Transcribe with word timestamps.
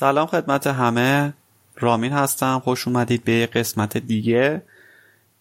سلام 0.00 0.26
خدمت 0.26 0.66
همه. 0.66 1.32
رامین 1.76 2.12
هستم. 2.12 2.60
خوش 2.64 2.88
اومدید 2.88 3.24
به 3.24 3.46
قسمت 3.46 3.96
دیگه. 3.96 4.62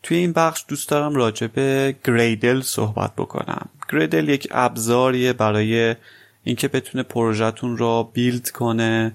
توی 0.04 0.18
این 0.18 0.34
بخش 0.34 0.66
دوست 0.68 0.90
دارم 0.90 1.16
راجع 1.16 1.48
به 1.48 1.96
گریدل 2.06 2.62
صحبت 2.62 3.12
بکنم. 3.18 3.70
گریدل 3.92 4.30
یک 4.30 4.48
ابزاریه 4.52 5.34
برای 5.34 5.96
اینکه 6.44 6.68
بتونه 6.68 7.04
پروژهتون 7.04 7.78
را 7.78 8.04
بیلد 8.04 8.50
کنه 8.50 9.12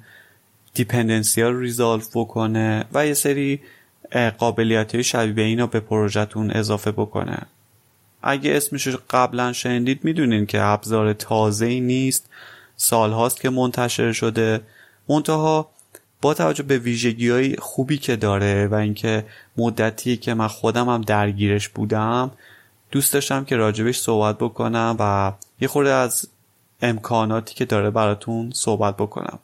دیپندنسی 0.75 1.43
ها 1.43 1.49
رو 1.49 1.61
ریزالو 1.61 2.03
بکنه 2.15 2.85
و 2.93 3.07
یه 3.07 3.15
سری 3.15 3.61
قابلیت 4.39 4.95
های 4.95 5.05
شبیه 5.05 5.45
این 5.45 5.61
رو 5.61 5.67
به 5.67 5.81
پروژهتون 5.81 6.51
اضافه 6.51 6.93
بکنه. 6.93 7.39
اگه 8.23 8.57
اسمش 8.57 8.89
قبلا 9.11 9.53
شنیدید 9.53 10.05
می‌دونین 10.05 10.47
که 10.47 10.63
ابزار 10.63 11.13
تازه 11.13 11.67
ای 11.67 11.81
نیست. 11.81 12.31
سال 12.77 13.13
هاست 13.13 13.41
که 13.41 13.51
منتشر 13.51 14.13
شده. 14.13 14.61
منتها 15.09 15.71
با 16.21 16.35
توجه 16.35 16.63
به 16.63 16.79
ویژگی 16.79 17.31
های 17.31 17.57
خوبی 17.57 17.99
که 17.99 18.17
داره 18.17 18.67
و 18.67 18.75
اینکه 18.75 19.27
مدتی 19.57 20.17
که 20.17 20.35
من 20.35 20.49
خودم 20.49 20.89
هم 20.89 21.01
درگیرش 21.01 21.69
بودم 21.69 22.31
دوست 22.91 23.13
داشتم 23.13 23.45
که 23.45 23.57
راجبش 23.57 23.99
صحبت 23.99 24.39
بکنم 24.39 24.97
و 24.99 25.33
یه 25.61 25.69
خورده 25.69 25.93
از 25.93 26.29
امکاناتی 26.83 27.55
که 27.55 27.65
داره 27.65 27.91
براتون 27.91 28.51
صحبت 28.55 28.97
بکنم. 28.97 29.39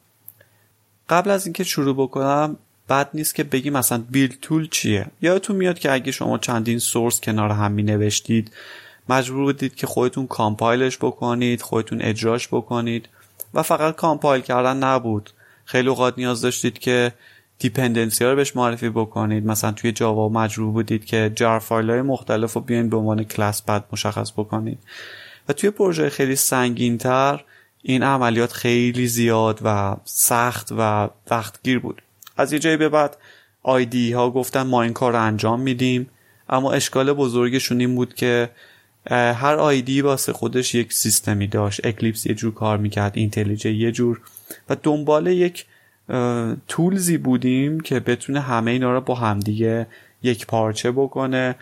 قبل 1.09 1.31
از 1.31 1.47
اینکه 1.47 1.65
شروع 1.65 1.95
بکنم 1.95 2.57
بد 2.89 3.11
نیست 3.15 3.35
که 3.35 3.45
بگیم 3.45 3.73
مثلا 3.73 4.05
بیل 4.11 4.37
تول 4.43 4.69
چیه. 4.69 5.07
یادتون 5.23 5.57
میاد 5.57 5.79
که 5.79 5.93
اگه 5.93 6.13
شما 6.13 6.39
چندین 6.39 6.79
سورس 6.79 7.21
کنار 7.21 7.51
هم 7.51 7.73
می 7.73 7.83
نوشتید 7.83 8.51
مجبور 9.09 9.45
بودید 9.45 9.75
که 9.75 9.87
خودتون 9.87 10.27
compile 10.27 10.83
ش 10.83 10.99
بکنید 10.99 11.63
خودتون 11.63 12.03
اجراش 12.03 12.49
بکنید 12.49 13.09
و 13.55 13.63
فقط 13.63 13.97
compile 13.97 14.43
کردن 14.43 14.77
نبود. 14.77 15.31
خیلی 15.71 15.89
اوقات 15.89 16.19
نیاز 16.19 16.41
داشتید 16.41 16.79
که 16.79 17.13
dependency 17.59 18.25
ها 18.25 18.31
رو 18.31 18.37
بهش 18.37 18.57
معرفی 18.57 18.89
بکنید. 18.89 19.47
مثلا 19.47 19.73
توی 19.73 19.93
Java 19.93 20.29
مجبور 20.29 20.73
بودید 20.73 21.05
که 21.05 21.33
jar 21.35 21.59
file 21.59 21.91
های 21.91 22.03
مختلف 22.03 22.53
رو 22.53 22.61
بیاین 22.61 22.91
به 22.91 22.97
عنوان 22.97 23.25
class 23.25 23.63
path 23.65 23.85
مشخص 23.93 24.33
بکنید. 24.33 24.79
و 25.49 25.53
توی 25.53 25.71
پروژه 25.71 26.11
خیلی 26.11 26.37
سنگین 26.37 26.99
تر 26.99 27.45
این 27.83 28.03
عملیات 28.03 28.53
خیلی 28.53 29.07
زیاد 29.07 29.61
و 29.65 29.97
سخت 30.05 30.69
و 30.79 31.09
وقتگیر 31.31 31.79
بود. 31.79 32.03
از 32.37 32.53
یه 32.53 32.59
جایی 32.59 32.77
به 32.77 32.89
بعد 32.89 33.17
IDE 33.63 34.13
ها 34.13 34.31
گفتن 34.31 34.63
ما 34.63 34.83
این 34.83 34.93
کار 34.93 35.13
رو 35.13 35.23
انجام 35.23 35.61
میدیم 35.61 36.11
اما 36.49 36.73
اشکال 36.73 37.13
بزرگشون 37.13 37.81
این 37.81 37.95
بود 37.95 38.15
که 38.15 38.51
هر 39.11 39.55
آیدی 39.55 40.01
واسه 40.01 40.33
خودش 40.33 40.75
یک 40.75 40.93
سیستمی 40.93 41.47
داشت. 41.47 41.87
اکلیپس 41.87 42.27
یه 42.27 42.35
جور 42.35 42.55
کار 42.55 42.79
می‌کرد 42.79 43.13
اینتلیجه 43.15 43.73
یه 43.73 43.93
جور. 43.93 44.21
و 44.69 44.77
دنبال 44.83 45.27
یک 45.27 45.67
تولزی 46.69 47.19
بودیم 47.19 47.81
که 47.81 48.01
بتونه 48.01 48.41
همه 48.41 48.71
اینا 48.71 48.93
رو 48.93 49.01
با 49.01 49.15
همدیگه 49.15 49.87
یک 50.23 50.47
پارچه 50.47 50.91
بکنه 50.91 51.57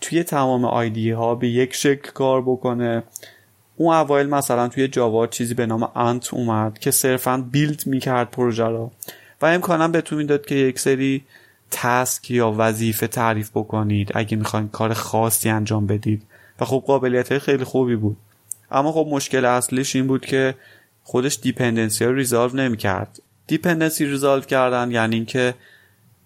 توی 0.00 0.22
تمام 0.22 0.64
آیدی 0.64 1.10
ها 1.10 1.34
به 1.34 1.48
یک 1.48 1.74
شکل 1.74 2.10
کار 2.10 2.42
بکنه. 2.42 3.02
اون 3.76 3.94
اوایل 3.94 4.26
مثلا 4.28 4.68
توی 4.68 4.88
جاوا 4.88 5.26
چیزی 5.26 5.54
به 5.54 5.66
نام 5.66 5.88
انت 5.96 6.34
اومد 6.34 6.78
که 6.78 6.90
صرفا 6.90 7.44
بیلد 7.50 7.86
می‌کرد 7.86 8.30
پروژه 8.30 8.64
رو 8.64 8.90
و 9.42 9.46
امکانم 9.46 9.92
بهتون 9.92 10.18
می‌داد 10.18 10.46
که 10.46 10.54
یک 10.54 10.78
سری 10.78 11.24
task 11.70 12.30
یا 12.30 12.54
وظیفه 12.58 13.06
تعریف 13.06 13.50
بکنید 13.50 14.12
اگه 14.14 14.36
می‌خواین 14.36 14.68
کار 14.68 14.92
خاصی 14.92 15.48
انجام 15.48 15.86
بدید. 15.86 16.22
و 16.60 16.64
خب 16.64 16.82
قابلیت 16.86 17.38
خیلی 17.38 17.64
خوبی 17.64 17.96
بود. 17.96 18.16
اما 18.70 18.92
خب 18.92 19.06
مشکل 19.10 19.44
اصلیش 19.44 19.96
این 19.96 20.06
بود 20.06 20.26
که 20.26 20.54
خودش 21.02 21.38
dependency 21.42 22.04
ها 22.04 22.10
resolve 22.10 22.56
نمی‌کرد. 22.56 23.22
dependency 23.46 24.06
resolve 24.06 24.40
کردن 24.40 24.90
یعنی 24.90 25.14
اینکه 25.14 25.54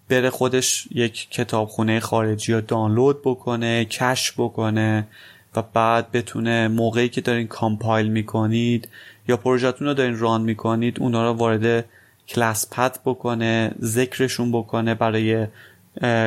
بره 0.08 0.30
خودش 0.30 0.88
یک 0.90 1.30
کتابخونه 1.30 2.00
خارجی 2.00 2.52
رو 2.52 2.60
دانلود 2.60 3.22
بکنه 3.22 3.84
cache 3.84 4.32
بکنه 4.36 5.06
و 5.56 5.62
بعد 5.62 6.12
بتونه 6.12 6.68
موقعی 6.68 7.08
که 7.08 7.20
دارین 7.20 7.46
compile 7.46 8.08
می‌کنید 8.08 8.88
یا 9.28 9.36
پروژهتون 9.36 9.88
رو 9.88 9.94
دارین 9.94 10.18
run 10.18 10.40
می‌کنید 10.40 11.00
اونا 11.00 11.30
رو 11.30 11.36
وارد 11.36 11.84
class 12.28 12.70
path 12.70 12.98
بکنه 13.04 13.74
ذکرشون 13.82 14.52
بکنه 14.52 14.94
برای 14.94 15.46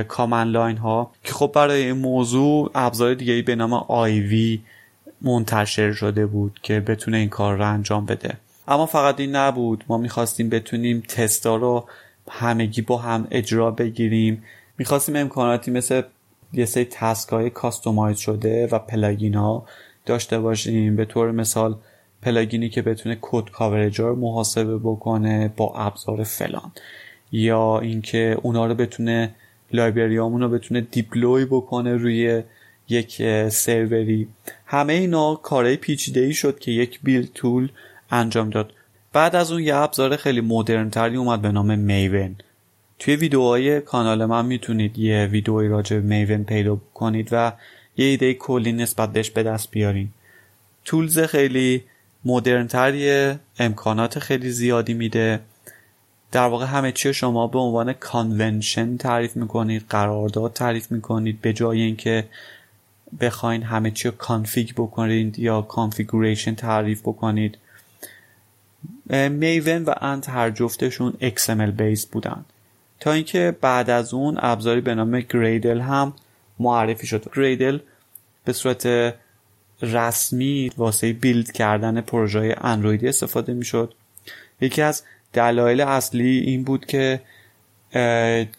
command 0.07 0.47
line 0.47 0.77
ها 0.77 1.11
که 1.23 1.33
خب 1.33 1.51
برای 1.55 1.83
این 1.83 1.97
موضوع 1.97 2.71
ابزار 2.75 3.13
دیگه 3.13 3.41
به 3.41 3.55
نام 3.55 3.73
آیوی 3.73 4.61
منتشر 5.21 5.93
شده 5.93 6.25
بود 6.25 6.59
که 6.63 6.79
بتونه 6.79 7.17
این 7.17 7.29
کار 7.29 7.57
رو 7.57 7.73
انجام 7.73 8.05
بده. 8.05 8.37
اما 8.67 8.85
فقط 8.85 9.19
این 9.19 9.35
نبود. 9.35 9.83
ما 9.87 9.97
می‌خواستیم 9.97 10.49
بتونیم 10.49 11.03
تستا 11.07 11.55
رو 11.55 11.85
همگی 12.29 12.81
با 12.81 12.97
هم 12.97 13.27
اجرا 13.31 13.71
بگیریم. 13.71 14.43
می‌خواستیم 14.77 15.15
امکاناتی 15.15 15.71
مثل 15.71 16.01
یه 16.53 16.65
سری 16.65 16.85
task 16.85 17.29
های 17.29 17.49
customize 17.49 18.17
شده 18.17 18.67
و 18.67 18.79
plugin 18.79 19.33
ها 19.33 19.65
داشته 20.05 20.39
باشیم. 20.39 20.95
به 20.95 21.05
طور 21.05 21.31
مثال 21.31 21.75
پلاگینی 22.21 22.69
که 22.69 22.81
بتونه 22.81 23.17
کد 23.21 23.49
کاورج 23.49 23.99
رو 23.99 24.15
محاسبه 24.15 24.77
بکنه 24.77 25.53
با 25.57 25.73
ابزار 25.75 26.23
فلان. 26.23 26.71
یا 27.31 27.79
اینکه 27.79 28.37
اونا 28.41 28.65
رو 28.65 28.75
بتونه 28.75 29.35
لایبرریامون 29.73 30.41
رو 30.41 30.49
بتونه 30.49 30.81
دیپلوی 30.81 31.45
بکنه 31.45 31.95
روی 31.95 32.43
یک 32.89 33.21
سروری. 33.49 34.27
همه 34.65 34.93
اینا 34.93 35.35
کارهای 35.35 35.77
پیچیده 35.77 36.19
ای 36.19 36.33
شد 36.33 36.59
که 36.59 36.71
یک 36.71 36.99
بیل 37.03 37.27
تول 37.33 37.69
انجام 38.11 38.49
داد. 38.49 38.73
بعد 39.13 39.35
از 39.35 39.51
اون 39.51 39.63
یه 39.63 39.75
ابزار 39.75 40.15
خیلی 40.15 40.41
مدرن 40.41 40.89
تری 40.89 41.15
اومد 41.15 41.41
به 41.41 41.51
نام 41.51 41.79
میون. 41.79 42.35
توی 42.99 43.15
ویدیوهای 43.15 43.81
کانال 43.81 44.25
من 44.25 44.45
می‌تونید 44.45 44.97
یه 44.97 45.25
ویدیوی 45.25 45.67
راجع 45.67 45.95
به 45.95 46.01
میون 46.01 46.43
پیدا 46.43 46.81
کنید 46.93 47.29
و 47.31 47.53
یه 47.97 48.05
ایده 48.05 48.33
کلی 48.33 48.71
نسبت 48.71 49.13
بهش 49.13 49.29
به 49.29 49.43
دست 49.43 49.71
بیارین. 49.71 50.09
tools 50.85 51.19
خیلی 51.19 51.83
مدرن 52.25 52.67
تریه 52.67 53.39
امکانات 53.59 54.19
خیلی 54.19 54.49
زیادی 54.49 54.93
میده. 54.93 55.39
در 56.31 56.47
واقع 56.47 56.65
همه 56.65 56.91
چی 56.91 57.13
شما 57.13 57.47
به 57.47 57.59
عنوان 57.59 57.93
convention 57.93 58.97
تعریف 58.97 59.35
می‌کنید 59.35 59.85
قرارداد 59.89 60.53
تعریف 60.53 60.91
می‌کنید 60.91 61.41
به 61.41 61.53
جای 61.53 61.81
اینکه 61.81 62.27
بخواین 63.21 63.63
همه 63.63 63.91
چی 63.91 64.07
رو 64.07 64.15
config 64.17 64.71
بکنید 64.71 65.39
یا 65.39 65.61
configuration 65.61 66.55
تعریف 66.55 67.01
بکنید. 67.01 67.57
Maven 69.29 69.83
و 69.83 69.93
Ant 70.01 70.29
هر 70.29 70.49
جفتشون 70.49 71.13
XML 71.21 71.71
based 71.81 72.05
بودن. 72.05 72.45
تا 72.99 73.11
اینکه 73.11 73.57
بعد 73.61 73.89
از 73.89 74.13
اون 74.13 74.37
ابزاری 74.41 74.81
به 74.81 74.95
نام 74.95 75.19
گریدل 75.19 75.79
هم 75.79 76.13
معرفی 76.59 77.07
شد. 77.07 77.31
گریدل 77.35 77.79
به 78.45 78.53
صورت 78.53 79.13
رسمی 79.81 80.71
واسه 80.77 81.13
بیلد 81.13 81.51
کردن 81.51 82.01
پروژه 82.01 82.55
اندرویدی 82.61 83.07
استفاده 83.07 83.53
می‌شد. 83.53 83.93
یکی 84.61 84.81
از 84.81 85.03
دلایل 85.33 85.81
اصلی 85.81 86.39
این 86.39 86.63
بود 86.63 86.85
که 86.85 87.21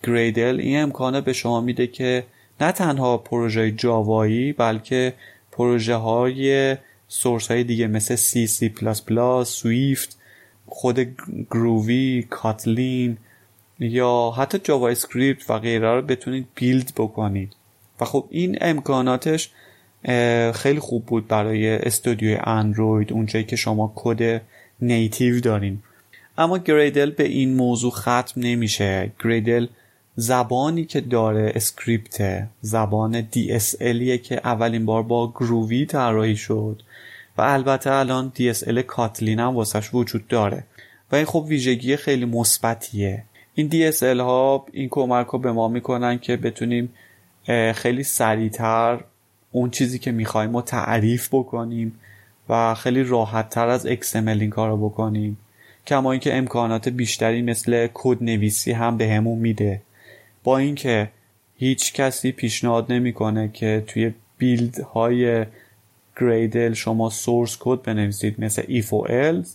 گریدل 0.05 0.61
این 0.61 0.83
امکانه 0.83 1.21
به 1.21 1.33
شما 1.33 1.61
میده 1.61 1.87
که 1.87 2.25
نه 2.61 2.73
تنها 2.73 3.19
پروژه 3.19 3.71
جاوایی 3.71 4.53
بلکه 4.53 5.15
پروژه 5.53 5.95
های 5.95 6.77
سورس 7.15 7.51
های 7.51 7.65
دیگه 7.65 7.87
مثل 7.87 8.17
C, 8.17 8.51
C++, 8.51 9.45
سویفت 9.45 10.19
خود 10.67 11.01
Groovy، 11.51 12.27
Kotlin 12.31 13.17
یا 13.79 14.35
حتی 14.37 14.59
JavaScript 14.59 15.51
و 15.51 15.59
غیره 15.59 15.95
رو 15.95 16.03
بتونید 16.03 16.47
build 16.55 16.93
بکنید. 16.97 17.53
و 18.01 18.05
خب 18.05 18.27
این 18.31 18.59
امکاناتش 18.61 19.51
خیلی 20.55 20.81
خوب 20.81 21.07
بود 21.07 21.29
برای 21.29 21.77
استودیوی 21.77 22.39
اندروید 22.45 23.13
اونجایی 23.13 23.45
که 23.45 23.57
شما 23.57 23.93
کد 23.95 24.43
native 24.81 25.41
دارین. 25.41 25.83
اما 26.39 26.59
Gradle 26.59 27.11
به 27.11 27.25
این 27.25 27.55
موضوع 27.55 27.91
ختم 27.91 28.33
نمیشه. 28.37 29.13
Gradle 29.25 29.67
زبانی 30.17 30.85
که 30.85 31.01
داره 31.01 31.53
script 31.55 32.49
زبان 32.61 33.23
DSL 33.23 34.21
که 34.23 34.41
اولین 34.45 34.87
بار 34.87 35.03
با 35.03 35.31
Groovy 35.31 35.87
طراحی 35.87 36.37
شد. 36.37 36.83
و 37.39 37.43
البته 37.43 37.93
الان 37.93 38.33
DSL 38.37 38.79
کاتلین 38.79 39.41
هم 39.41 39.57
واسش 39.57 39.95
وجود 39.95 40.29
داره. 40.29 40.65
و 41.13 41.17
این 41.17 41.25
خب 41.25 41.45
ویژگی 41.49 41.97
خیلی 41.97 42.25
مثبتیه. 42.25 43.25
این 43.55 43.71
DSL 43.71 44.21
ها 44.21 44.67
این 44.73 44.89
کمک 44.89 45.27
رو 45.27 45.39
به 45.39 45.53
ما 45.53 45.69
می‌کنن 45.69 46.19
که 46.19 46.37
بتونیم 46.37 46.93
خیلی 47.75 48.03
سریعتر 48.03 49.01
اون 49.53 49.71
چیزی 49.71 49.99
که 49.99 50.13
می‌خوایم 50.13 50.57
رو 50.57 50.63
تعریف 50.63 51.29
بکنیم 51.33 51.99
و 52.49 52.75
خیلی 52.75 53.03
راحت 53.03 53.51
تر 53.51 53.69
از 53.69 53.87
XML 53.87 54.15
این 54.15 54.51
کار 54.51 54.69
رو 54.69 54.89
بکنیم. 54.89 55.39
کما 55.87 56.13
اینکه 56.13 56.37
امکانات 56.37 56.89
بیشتری 56.89 57.43
مثل 57.43 57.89
کد 57.95 58.23
نویسی 58.23 58.73
هم 58.73 58.97
به 58.97 59.09
همون 59.09 59.39
میده. 59.39 59.83
با 60.45 60.59
اینکه 60.59 61.11
هیچ 61.57 61.93
کسی 61.93 62.33
پیشنهاد 62.33 62.93
نمی‌کنه 62.93 63.51
که 63.53 63.85
توی 63.87 64.13
build 64.39 64.81
های 64.81 65.47
Gradle 66.21 66.73
شما 66.73 67.11
source 67.11 67.57
code 67.61 67.83
بنویسید 67.83 68.41
مثل 68.41 68.63
if 68.69 68.93
و 68.93 69.07
else 69.09 69.55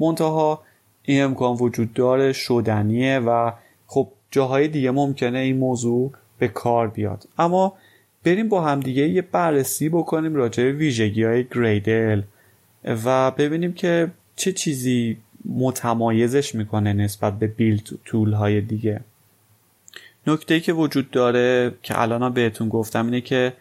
منتها 0.00 0.62
این 1.02 1.22
امکان 1.22 1.56
وجود 1.60 1.92
داره 1.92 2.32
شدنیه 2.32 3.18
و 3.18 3.52
خب 3.86 4.08
جاهای 4.30 4.68
دیگه 4.68 4.90
ممکنه 4.90 5.38
این 5.38 5.56
موضوع 5.56 6.12
به 6.38 6.48
کار 6.48 6.88
بیاد. 6.88 7.28
اما 7.38 7.72
بریم 8.24 8.48
با 8.48 8.60
همدیگه 8.60 9.08
یه 9.08 9.22
بررسی 9.22 9.88
بکنیم 9.88 10.34
راجع 10.34 10.64
به 10.64 10.72
ویژگی 10.72 11.24
های 11.24 11.44
Gradle 11.44 12.22
و 12.84 13.30
ببینیم 13.30 13.72
که 13.72 14.10
چه 14.36 14.52
چیزی 14.52 15.16
متمایزش 15.44 16.54
می‌کنه 16.54 16.92
نسبت 16.92 17.38
به 17.38 17.46
build 17.46 17.88
tool 18.04 18.32
های 18.32 18.60
دیگه. 18.60 19.00
نکته 20.26 20.60
که 20.60 20.72
وجود 20.72 21.10
داره 21.10 21.74
که 21.82 22.00
الان 22.00 22.32
بهتون 22.32 22.68
گفتم 22.68 23.04
اینه 23.04 23.20
که 23.20 23.52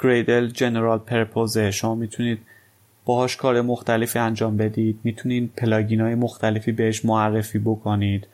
Gradle 0.00 0.46
general 0.46 0.98
purpose 0.98 1.61
ه 1.61 1.70
شما 1.70 1.94
می‌تونید 1.94 2.38
باهاش 3.04 3.36
کار 3.36 3.60
مختلفی 3.60 4.18
انجام 4.18 4.56
بدید. 4.56 4.98
می‌تونید 5.04 5.52
plugin 5.56 6.00
های 6.00 6.14
مختلفی 6.14 6.72
بهش 6.72 7.04
معرفی 7.04 7.58
بکنید 7.58 8.26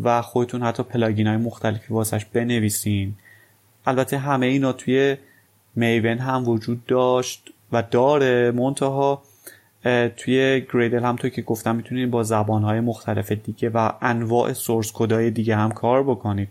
و 0.00 0.22
خودتون 0.22 0.62
حتی 0.62 0.82
plugin 0.82 1.26
های 1.26 1.36
مختلفی 1.36 1.94
واسش 1.94 2.24
بنویسین. 2.24 3.14
البته 3.86 4.18
همه 4.18 4.46
اینا 4.46 4.72
توی 4.72 5.16
Maven 5.76 6.18
هم 6.18 6.48
وجود 6.48 6.86
داشت 6.86 7.48
و 7.72 7.82
داره. 7.90 8.50
منتها 8.50 9.22
توی 10.16 10.66
Gradle 10.72 11.04
هم 11.04 11.16
تو 11.16 11.28
که 11.28 11.42
گفتم 11.42 11.76
می‌تونید 11.76 12.10
با 12.10 12.22
زبانهای 12.22 12.80
مختلف 12.80 13.32
دیگه 13.32 13.68
و 13.68 13.92
انواع 14.00 14.52
source 14.52 14.92
code 14.94 15.23
ای 15.23 15.30
دیگه 15.30 15.56
هم 15.56 15.72
کار 15.72 16.02
بکنید. 16.02 16.48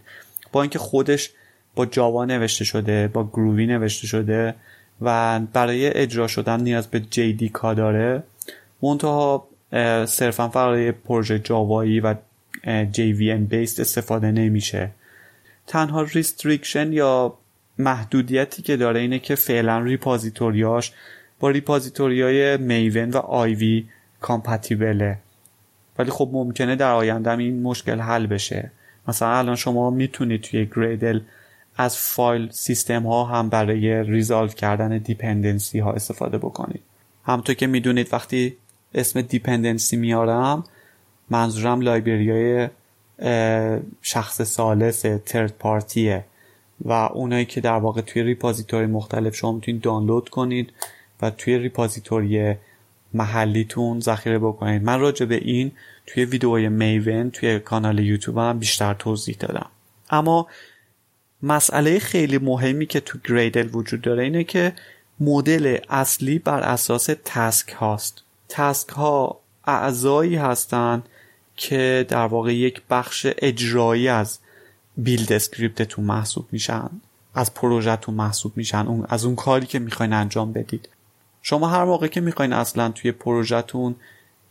با 0.52 0.62
اینکه 0.62 0.80
خودش 0.80 1.32
با 1.80 1.86
جاوا 1.86 2.26
نوشته 2.26 2.66
شده 2.66 3.08
با 3.08 3.24
Groovy 3.24 3.66
نوشته 3.66 4.08
شده 4.08 4.56
و 5.02 5.40
برای 5.40 5.98
اجرا 5.98 6.28
شدن 6.28 6.62
نیاز 6.62 6.88
به 6.88 7.02
JDK 7.12 7.62
داره. 7.62 8.24
منتها 8.82 9.48
صرفا 10.06 10.48
برای 10.48 10.92
پروژه 10.92 11.40
جاوایی 11.40 12.00
و 12.00 12.16
JVM 12.94 13.50
based 13.50 13.80
استفاده 13.80 14.32
نمیشه. 14.32 14.90
تنها 15.68 16.02
restriction 16.02 16.94
یا 16.94 17.34
محدودیتی 17.78 18.62
که 18.62 18.78
داره 18.78 19.00
اینه 19.00 19.20
که 19.20 19.36
فعلا 19.36 19.80
repository 19.80 20.66
یاش 20.66 20.92
با 21.40 21.50
repository 21.50 22.22
های 22.22 22.58
Maven 22.58 23.10
و 23.10 23.18
آیوی 23.18 23.86
compatible 24.22 25.09
ه 25.09 25.18
ولی 26.00 26.12
خب 26.12 26.30
ممکنه 26.34 26.76
در 26.76 26.92
آینده 26.92 27.32
این 27.32 27.62
مشکل 27.62 28.00
حل 28.00 28.28
بشه. 28.28 28.72
مثلا 29.08 29.38
الان 29.38 29.56
شما 29.56 29.90
می‌تونید 29.90 30.42
توی 30.42 30.66
Gradle 30.76 31.20
از 31.82 31.98
file 31.98 32.50
system 32.52 33.08
ها 33.08 33.26
هم 33.26 33.50
برای 33.50 34.04
resolve 34.04 34.48
کردن 34.48 34.98
dependency 34.98 35.80
ها 35.80 35.94
استفاده 35.94 36.38
بکنید. 36.38 36.82
همطور 37.24 37.56
که 37.56 37.68
می‌دونید 37.68 38.14
وقتی 38.14 38.58
اسم 38.94 39.22
dependency 39.22 39.98
میارم 39.98 40.64
منظورم 41.30 41.82
library 41.82 42.68
شخص 44.02 44.42
ثالث 44.42 45.06
third 45.26 45.54
party 45.60 46.15
ه 46.15 46.26
و 46.82 46.92
اونایی 46.92 47.46
که 47.46 47.62
در 47.62 47.78
واقع 47.78 48.02
توی 48.02 48.24
repository 48.24 48.86
مختلف 48.86 49.36
شما 49.36 49.52
می‌تونید 49.52 49.82
دانلود 49.82 50.30
کنید 50.30 50.74
و 51.22 51.30
توی 51.30 51.58
repository 51.58 52.56
محلیتون 53.14 54.00
ذخیره 54.00 54.40
بکنید. 54.40 54.84
من 54.84 55.00
راجع 55.00 55.26
به 55.26 55.36
این 55.36 55.72
توی 56.06 56.26
ویدیوهای 56.26 56.70
Maven 56.70 57.32
توی 57.32 57.60
کانال 57.60 58.00
یوتیوب 58.00 58.38
هم 58.38 58.60
بیشتر 58.60 58.94
توضیح 58.94 59.36
دادم. 59.40 59.70
اما 60.10 60.48
مسئله 61.44 62.00
خیلی 62.00 62.38
مهمی 62.38 62.86
که 62.86 63.00
تو 63.00 63.20
Gradle 63.30 63.70
وجود 63.74 64.02
داره 64.02 64.24
اینه 64.24 64.44
که 64.44 64.74
مدل 65.20 65.78
اصلی 65.90 66.40
بر 66.40 66.60
اساس 66.60 67.10
task 67.26 67.70
هاست. 67.70 68.24
task 68.50 68.90
ها 68.90 69.40
اعضایی 69.66 70.36
هستند 70.36 71.10
که 71.56 72.06
در 72.10 72.26
واقع 72.26 72.56
یک 72.56 72.82
بخش 72.90 73.28
اجرایی 73.38 74.08
از 74.08 74.40
build 74.98 75.34
script 75.34 75.82
تون 75.82 76.06
محسوب 76.06 76.48
میشن 76.52 76.90
از 77.36 77.54
پروژهتون 77.54 78.16
محسوب 78.16 78.52
میشن 78.56 78.88
اون 78.88 79.06
از 79.10 79.26
اون 79.26 79.36
کاری 79.36 79.66
که 79.66 79.80
می‌خواین 79.80 80.14
انجام 80.14 80.54
بدید. 80.54 80.90
شما 81.42 81.68
هر 81.68 81.84
موقع 81.84 82.08
که 82.08 82.22
می‌خواین 82.22 82.54
اصلا 82.54 82.90
توی 82.90 83.12
پروژهتون 83.12 83.96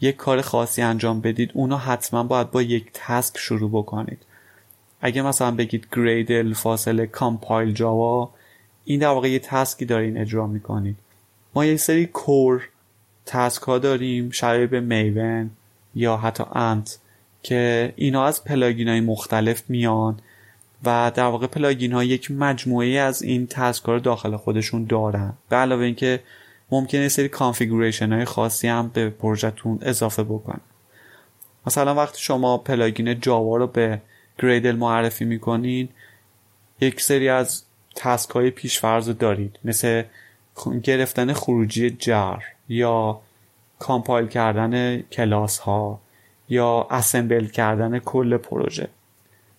یک 0.01 0.17
کار 0.17 0.41
خاصی 0.43 0.83
انجام 0.83 1.21
بدید 1.21 1.51
اونو 1.55 1.77
حتما 1.77 2.23
باید 2.23 2.51
با 2.51 2.63
یک 2.63 2.91
task 2.95 3.39
شروع 3.39 3.71
بکنید. 3.71 4.19
اگه 5.01 5.23
مثلا 5.23 5.51
بگید 5.51 5.87
Gradle 5.97 6.53
فاصله 6.53 7.07
compile 7.07 7.73
Java 7.73 8.31
این 8.85 9.01
در 9.01 9.09
واقع 9.09 9.31
یه 9.31 9.39
task 9.39 9.76
ی 9.76 9.85
دارین 9.85 10.19
اجرا 10.19 10.47
می‌کنید. 10.47 10.97
ما 11.55 11.65
یه 11.65 11.77
سری 11.77 12.07
core 12.07 12.69
task 13.27 13.63
ها 13.63 13.79
داریم 13.79 14.31
شبیه 14.31 14.67
به 14.67 14.81
Maven 14.81 15.51
یا 15.95 16.17
حتی 16.17 16.45
Ant 16.53 16.99
که 17.43 17.93
اینا 17.97 18.25
از 18.25 18.45
plugin 18.45 18.89
های 18.89 19.01
مختلف 19.01 19.63
میان 19.69 20.21
و 20.85 21.13
در 21.15 21.25
واقع 21.25 21.47
plugin 21.47 21.93
ها 21.93 22.05
یک 22.05 22.31
مجموعه 22.31 22.89
از 22.89 23.23
این 23.23 23.47
task 23.47 23.85
رو 23.85 24.01
داخل 24.01 24.37
خودشون 24.37 24.85
دارن. 24.85 25.33
به 25.49 25.57
علاوه 25.57 25.85
اینکه 25.85 26.21
ممکنه 26.71 27.09
سری 27.09 27.29
configuration 27.29 28.13
های 28.13 28.25
خاصی 28.25 28.69
هم 28.69 28.91
به 28.95 29.11
پروژهتون 29.11 29.79
اضافه 29.83 30.23
بکن 30.23 30.61
مثلا 31.67 31.95
وقتی 31.95 32.23
شما 32.23 32.59
plugin 32.59 33.21
جاوا 33.21 33.57
رو 33.57 33.67
به 33.67 34.01
Gradle 34.39 34.77
معرفی 34.77 35.25
می‌کنین. 35.25 35.89
یک 36.81 37.01
سری 37.01 37.29
از 37.29 37.63
task 37.97 38.31
های 38.31 38.51
پیشفرض 38.51 39.09
دارید 39.09 39.59
مثل 39.65 40.03
گرفتن 40.83 41.33
خروجی 41.33 41.91
JAR 41.91 42.39
یا 42.69 43.21
compile 43.79 44.27
کردن 44.27 45.03
کلاس 45.03 45.59
ها 45.59 46.01
یا 46.49 46.87
assemble 46.91 47.47
کردن 47.47 47.99
کل 47.99 48.37
پروژه. 48.37 48.89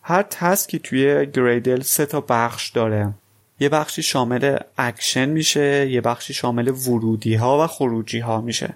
هر 0.02 0.24
task 0.24 0.69
ی 0.69 0.80
توی 0.80 1.26
Gradle 1.26 1.82
سه 1.82 2.06
تا 2.06 2.22
بخش 2.22 2.70
داره. 2.70 3.14
یه 3.60 3.70
بخشی 3.70 4.04
شامل 4.04 4.58
اکشن 4.78 5.30
میشه 5.30 5.90
یه 5.90 6.02
بخشی 6.02 6.34
شامل 6.34 6.68
ورودی 6.68 7.36
ها 7.36 7.64
و 7.64 7.68
خروجی 7.68 8.20
ها 8.20 8.42
میشه. 8.42 8.74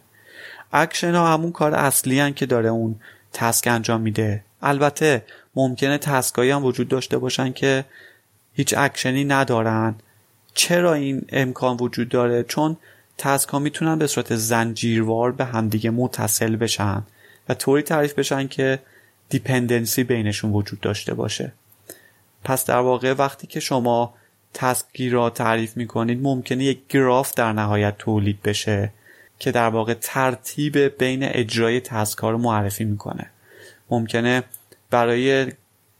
اکشن 0.73 1.15
ها 1.15 1.33
همون 1.33 1.51
کار 1.51 1.73
اصلی 1.73 2.19
هن 2.19 2.33
که 2.33 2.45
داره 2.45 2.69
اون 2.69 2.95
task 3.33 3.67
انجام 3.67 4.01
میده. 4.01 4.43
البته 4.61 5.23
ممکنه 5.55 5.97
task 5.97 6.33
ایی 6.33 6.51
هم 6.51 6.65
وجود 6.65 6.87
داشته 6.87 7.17
باشن 7.17 7.53
که 7.53 7.85
هیچ 8.53 8.73
اکشنی 8.77 9.23
ندارن. 9.23 9.95
چرا 10.53 10.93
این 10.93 11.25
امکان 11.29 11.77
وجود 11.77 12.09
داره؟ 12.09 12.43
چون 12.43 12.77
task 13.17 13.49
ها 13.49 13.59
می‌تونن 13.59 13.99
به 13.99 14.07
صورت 14.07 14.35
زنجیروار 14.35 15.31
به 15.31 15.45
همدیگه 15.45 15.89
متصل 15.89 16.55
بشن 16.55 17.03
و 17.49 17.53
طوری 17.53 17.81
تعریف 17.81 18.13
بشن 18.13 18.47
که 18.47 18.79
dependency 19.29 20.03
بینشون 20.03 20.51
وجود 20.51 20.79
داشته 20.79 21.13
باشه. 21.13 21.51
پس 22.43 22.65
در 22.65 22.79
واقع 22.79 23.13
وقتی 23.13 23.47
که 23.47 23.59
شما 23.59 24.13
task 24.53 24.98
ی 24.98 25.09
را 25.09 25.29
تعریف 25.29 25.77
می‌کنید 25.77 26.23
ممکنه 26.23 26.63
یک 26.63 26.79
گراف 26.89 27.33
در 27.33 27.53
نهایت 27.53 27.97
تولید 27.97 28.41
بشه 28.41 28.91
که 29.39 29.51
در 29.51 29.69
واقع 29.69 29.93
ترتیب 29.93 30.77
بین 30.77 31.23
اجرای 31.23 31.79
task 31.79 32.17
ها 32.17 32.31
رو 32.31 32.37
معرفی 32.37 32.83
می‌کنه. 32.83 33.29
ممکنه 33.89 34.43
برای 34.93 35.51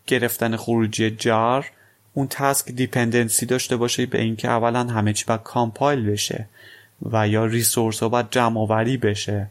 گرفتن 0.08 0.56
خروجی 0.56 1.12
JAR 1.12 1.72
اون 2.14 2.28
task 2.28 2.72
dependency 2.72 3.46
داشته 3.46 3.78
باشه 3.78 4.06
به 4.06 4.22
اینکه 4.22 4.50
اولا 4.50 4.84
همه 4.84 5.14
چی 5.14 5.26
باید 5.26 5.44
compile 5.44 6.06
بشه 6.06 6.46
و 7.12 7.28
یا 7.28 7.46
resource 7.46 8.04
ها 8.04 8.10
باید 8.10 8.30
جمع 8.32 8.60
آوری 8.60 8.98
بشه 8.98 9.48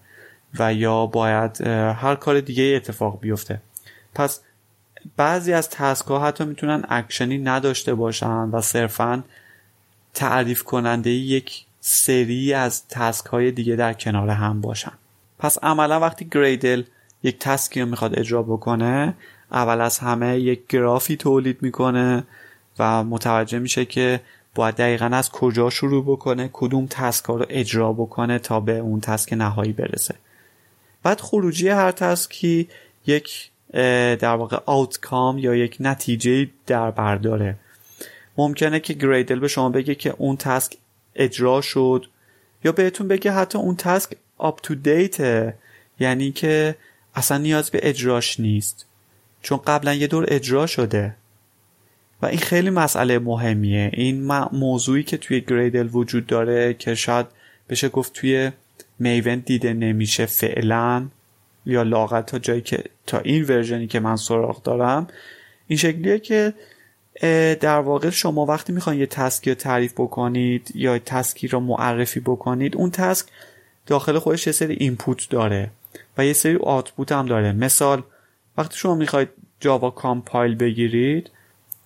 و 0.59 0.75
یا 0.75 1.07
باید 1.07 1.61
هر 1.67 2.15
کار 2.15 2.41
دیگه 2.41 2.73
اتفاق 2.77 3.21
بیفته. 3.21 3.61
پس 4.15 4.41
بعضی 5.17 5.53
از 5.53 5.71
task 5.71 6.07
ها 6.07 6.27
حتی 6.27 6.45
می‌تونن 6.45 6.85
اکشنی 6.89 7.39
نداشته 7.39 7.95
باشن 7.95 8.49
و 8.53 8.61
صرفا 8.61 9.25
تعریف 10.15 10.63
کننده 10.63 11.11
یک 11.11 11.65
سری 11.81 12.55
از 12.55 12.89
task 12.89 13.27
های 13.27 13.51
دیگه 13.51 13.77
در 13.77 13.93
کنار 13.93 14.29
هم 14.29 14.61
باشن. 14.61 14.93
پس 15.39 15.59
عملا 15.65 16.01
وقتی 16.01 16.29
Gradle 16.31 16.83
یک 17.23 17.39
task 17.39 17.72
ی 17.72 17.81
رو 17.81 17.87
می‌خواد 17.87 18.19
اجرا 18.19 18.43
بکنه 18.43 19.15
اول 19.53 19.81
از 19.81 19.99
همه 19.99 20.39
یک 20.39 20.67
گرافی 20.69 21.17
تولید 21.17 21.59
می‌کنه 21.63 22.25
و 22.79 23.05
متوجه 23.05 23.59
میشه 23.59 23.85
که 23.85 24.21
باید 24.55 24.75
دقیقا 24.75 25.07
از 25.07 25.31
کجا 25.31 25.71
شروع 25.71 26.05
بکنه 26.05 26.51
کدوم 26.53 26.87
task 26.91 27.25
رو 27.25 27.47
اجرا 27.49 27.93
بکنه 27.93 28.39
تا 28.39 28.61
به 28.61 28.79
اون 28.79 29.01
task 29.01 29.33
نهایی 29.33 29.73
برسه. 29.73 30.15
بعد 31.03 31.21
خروجی 31.21 31.69
هر 31.69 31.91
task 31.91 32.53
ی 32.53 32.69
یک 33.07 33.51
در 34.19 34.35
واقع 34.35 34.59
outcome 34.67 35.39
یا 35.39 35.55
یک 35.55 35.77
نتیجه 35.81 36.49
در 36.67 36.91
برداره 36.91 37.57
ممکنه 38.39 38.81
که 38.81 38.93
Gradle 38.93 39.39
به 39.39 39.49
شما 39.49 39.69
بگه 39.69 39.95
که 39.95 40.15
اون 40.19 40.37
task 40.37 40.77
اجرا 41.15 41.61
شد 41.61 42.07
یا 42.65 42.73
بهتون 42.73 43.09
بگه 43.09 43.33
حتی 43.33 43.59
اون 43.59 43.77
task 43.77 44.11
up 44.39 44.61
to 44.61 44.75
date 44.75 45.39
ه 45.39 45.55
یعنی 46.01 46.33
که 46.33 46.75
اصلا 47.15 47.39
نیاز 47.39 47.71
به 47.71 47.81
اجراش 47.83 48.41
نیست 48.41 48.87
چون 49.43 49.61
قبلا 49.67 49.95
یه 49.95 50.07
دور 50.07 50.25
اجرا 50.29 50.67
شده. 50.67 51.15
و 52.23 52.27
این 52.27 52.39
خیلی 52.39 52.71
مسئله 52.71 53.19
مهمیه. 53.19 53.91
این 53.93 54.27
موضوعی 54.53 55.03
که 55.03 55.17
توی 55.17 55.41
Gradle 55.41 55.89
وجود 55.93 56.27
داره 56.27 56.75
که 56.75 56.95
شاید 56.95 57.27
بشه 57.69 57.89
گفت 57.89 58.13
توی 58.13 58.51
Maven 58.99 59.43
دیده 59.47 59.73
نمیشه 59.73 60.27
فعلا 60.27 61.09
یا 61.67 61.83
لااقل 61.83 62.27
تا 62.27 62.39
جایی 62.39 62.61
که 62.61 62.85
تا 63.07 63.19
این 63.19 63.45
version 63.45 63.82
ی 63.82 63.87
که 63.87 64.01
من 64.01 64.17
سراغ 64.17 64.63
دارم. 64.63 65.07
این 65.67 65.79
شکلیه 65.79 66.19
که 66.19 66.55
در 67.61 67.79
واقع 67.79 68.11
شما 68.11 68.47
وقتی 68.47 68.73
می‌خواین 68.73 69.01
یه 69.01 69.07
task 69.07 69.42
ی 69.42 69.51
رو 69.51 69.57
تعریف 69.57 69.93
بکنید 69.93 70.73
یا 70.75 70.99
task 70.99 71.39
ی 71.39 71.49
رو 71.49 71.61
معرفی 71.61 72.21
بکنید 72.21 72.77
اون 72.77 72.91
task 72.91 73.27
داخل 73.87 74.19
خودش 74.19 74.47
یه 74.47 74.53
سری 74.53 74.75
input 74.75 75.27
داره. 75.31 75.71
و 76.19 76.27
یه 76.27 76.33
سری 76.33 76.57
output 76.57 77.13
هم 77.13 77.27
داره. 77.27 77.53
مثال 77.53 78.03
وقتی 78.59 78.79
شما 78.79 78.95
می‌خواید 78.95 79.29
Java 79.61 79.91
compile 79.91 80.55
بگیرید 80.55 81.31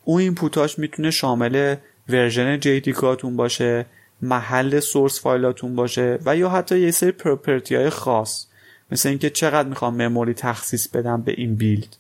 اون 0.05 0.21
input 0.21 0.62
اش 0.62 0.79
می‌تونه 0.79 1.11
شامل 1.11 1.77
version 2.09 2.61
JDK 2.61 2.99
اتون 2.99 3.37
باشه 3.37 3.87
محل 4.23 4.81
source 4.81 5.21
file 5.21 5.53
اتون 5.53 5.77
باشه 5.77 6.19
و 6.25 6.37
یا 6.37 6.49
حتی 6.49 6.79
یه 6.79 6.91
سری 6.91 7.13
property 7.13 7.75
های 7.75 7.91
خاص. 7.91 8.47
مثل 8.91 9.09
اینکه 9.09 9.31
چقدر 9.31 9.69
می‌خوام 9.69 10.03
memory 10.03 10.35
تخصیص 10.35 10.89
بدم 10.89 11.23
به 11.23 11.33
این 11.37 11.55
build. 11.55 11.97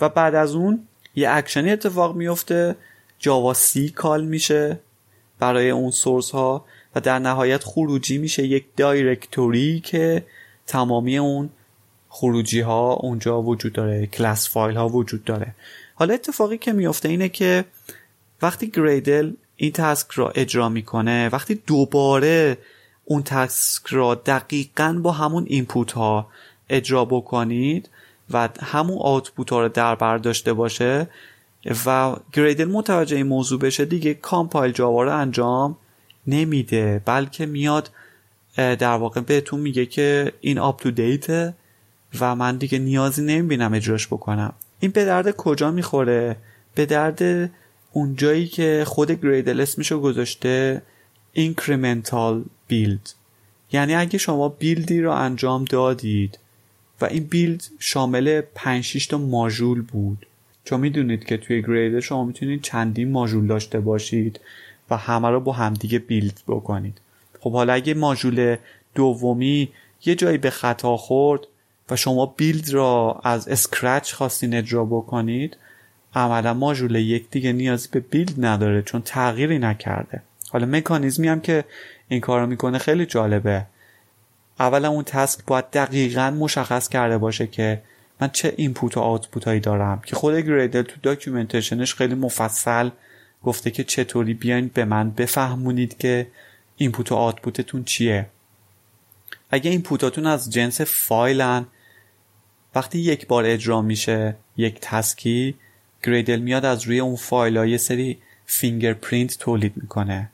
و 0.00 0.08
بعد 0.08 0.34
از 0.34 0.54
اون 0.54 0.86
یه 1.14 1.30
اکشنی 1.30 1.70
اتفاق 1.70 2.16
میفته 2.16 2.76
javac 3.18 3.88
call 3.88 4.24
میشه 4.24 4.80
برای 5.38 5.70
اون 5.70 5.90
source 5.90 6.30
ها 6.30 6.64
و 6.94 7.00
در 7.00 7.18
نهایت 7.18 7.64
خروجی 7.64 8.18
میشه 8.18 8.46
یک 8.46 8.66
directory 8.76 9.80
که 9.80 10.24
تمامی 10.66 11.18
اون 11.18 11.50
خروجی 12.08 12.60
ها 12.60 12.92
اونجا 12.92 13.42
وجود 13.42 13.72
داره 13.72 14.06
class 14.06 14.48
file 14.48 14.76
ها 14.76 14.88
وجود 14.88 15.24
داره. 15.24 15.54
حالا 15.94 16.14
اتفاقی 16.14 16.58
که 16.58 16.72
میفته 16.72 17.08
اینه 17.08 17.28
که 17.28 17.64
وقتی 18.42 18.70
Gradle 18.70 19.32
این 19.56 19.72
task 19.72 20.10
را 20.10 20.28
اجرا 20.28 20.68
می‌کنه 20.68 21.28
وقتی 21.28 21.54
دوباره 21.66 22.58
اون 23.04 23.22
task 23.22 23.86
را 23.86 24.14
دقیقا 24.14 25.00
با 25.02 25.12
همون 25.12 25.44
input 25.46 25.92
ها 25.92 26.26
اجرا 26.68 27.04
بکنید 27.04 27.90
و 28.30 28.48
همون 28.60 28.98
output 29.00 29.50
ها 29.50 29.62
رو 29.62 29.68
در 29.68 29.94
بر 29.94 30.18
داشته 30.18 30.52
باشه 30.52 31.08
و 31.86 32.16
Gradle 32.32 32.64
متوجه 32.64 33.16
این 33.16 33.26
موضوع 33.26 33.60
بشه 33.60 33.84
دیگه 33.84 34.14
compile 34.14 34.72
Java 34.72 35.02
رو 35.02 35.16
انجام 35.16 35.76
نمیده 36.26 37.02
بلکه 37.04 37.46
میاد 37.46 37.90
در 38.56 38.96
واقع 38.96 39.20
بهتون 39.20 39.60
میگه 39.60 39.86
که 39.86 40.32
این 40.40 40.58
آپ 40.58 40.82
تو 40.82 40.90
دیته 40.90 41.54
و 42.20 42.36
من 42.36 42.56
دیگه 42.56 42.78
نیازی 42.78 43.22
نمی‌بینم 43.22 43.74
اجراش 43.74 44.06
بکنم. 44.06 44.52
این 44.80 44.90
به 44.90 45.04
درد 45.04 45.30
کجا 45.30 45.70
می‌خوره؟ 45.70 46.36
به 46.74 46.86
درد 46.86 47.50
اون 47.92 48.16
جایی 48.16 48.46
که 48.46 48.84
خود 48.86 49.10
گریدل 49.10 49.60
اسمشو 49.60 50.00
گذاشته 50.00 50.82
incremental 51.36 52.34
بیلد 52.68 53.10
یعنی 53.72 53.94
اگه 53.94 54.18
شما 54.18 54.48
بیلدی 54.48 55.00
رو 55.00 55.10
انجام 55.10 55.64
دادید 55.64 56.38
و 57.00 57.04
این 57.04 57.24
بیلد 57.24 57.64
شامل 57.78 58.40
5 58.54 58.84
6 58.84 59.06
تا 59.06 59.18
ماژول 59.18 59.82
بود. 59.82 60.26
چون 60.64 60.80
می‌دونید 60.80 61.24
که 61.24 61.36
توی 61.36 61.62
گریدل 61.62 62.00
شما 62.00 62.24
می‌تونید 62.24 62.62
چندین 62.62 63.10
ماژول 63.10 63.46
داشته 63.46 63.80
باشید 63.80 64.40
و 64.90 64.96
همه 64.96 65.28
رو 65.28 65.40
با 65.40 65.52
همدیگه 65.52 65.98
build 65.98 66.40
بکنید. 66.48 67.00
خب 67.44 67.52
حالا 67.52 67.72
اگه 67.72 67.94
ماژول 67.94 68.56
دومی 68.94 69.68
یه 70.04 70.14
جایی 70.14 70.38
به 70.38 70.50
خطا 70.50 70.96
خورد 70.96 71.40
و 71.90 71.96
شما 71.96 72.26
build 72.26 72.70
را 72.70 73.20
از 73.24 73.48
scratch 73.48 74.12
خواستین 74.12 74.54
اجرا 74.54 74.84
بکنید 74.84 75.56
عملا 76.14 76.54
ماژول 76.54 76.94
یک 76.94 77.30
دیگه 77.30 77.52
نیازی 77.52 77.88
به 77.92 78.00
build 78.00 78.44
نداره 78.44 78.82
چون 78.82 79.02
تغییری 79.02 79.58
نکرده. 79.58 80.22
حالا 80.50 80.66
مکانیزمی 80.66 81.28
هم 81.28 81.40
که 81.40 81.64
این 82.08 82.20
کار 82.20 82.40
رو 82.40 82.46
می‌کنه 82.46 82.78
خیلی 82.78 83.06
جالبه. 83.06 83.66
اولا 84.60 84.88
اون 84.88 85.04
task 85.04 85.44
باید 85.46 85.70
دقیقا 85.70 86.30
مشخص 86.30 86.88
کرده 86.88 87.18
باشه 87.18 87.46
که 87.46 87.82
من 88.20 88.30
چه 88.32 88.54
input 88.56 88.96
و 88.96 89.00
output 89.00 89.44
هایی 89.44 89.60
دارم 89.60 90.02
که 90.06 90.16
خود 90.16 90.34
Gradle 90.34 90.82
تو 90.82 90.96
documentation 91.02 91.82
ش 91.82 91.94
خیلی 91.94 92.14
مفصل 92.14 92.90
گفته 93.42 93.70
که 93.70 93.84
چطوری 93.84 94.34
بیاین 94.34 94.70
به 94.74 94.84
من 94.84 95.10
بفهمونید 95.10 95.98
که 95.98 96.26
input 96.76 97.12
و 97.12 97.14
output 97.14 97.61
تون 97.61 97.84
چیه؟ 97.84 98.26
اگه 99.50 99.70
input 99.70 100.05
اتون 100.05 100.26
از 100.26 100.50
جنس 100.50 100.80
فایلن 100.80 101.66
وقتی 102.74 102.98
یک 102.98 103.26
بار 103.26 103.44
اجرا 103.44 103.82
میشه 103.82 104.36
یک 104.56 104.78
task 104.80 105.54
ی 106.02 106.07
Gradle 106.07 106.38
میاد 106.38 106.64
از 106.64 106.82
روی 106.82 107.00
اون 107.00 107.16
فایل 107.16 107.56
یه 107.56 107.76
سری 107.76 108.18
fingerprint 108.46 109.38
تولید 109.38 109.72
می‌کنه. 109.76 110.30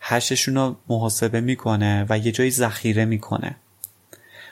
hash 0.00 0.27
شون 0.27 0.54
رو 0.54 0.76
محاسبه 0.88 1.40
می‌کنه 1.40 2.06
و 2.08 2.18
یه 2.18 2.32
جایی 2.32 2.50
ذخیره 2.50 3.04
می‌کنه. 3.04 3.56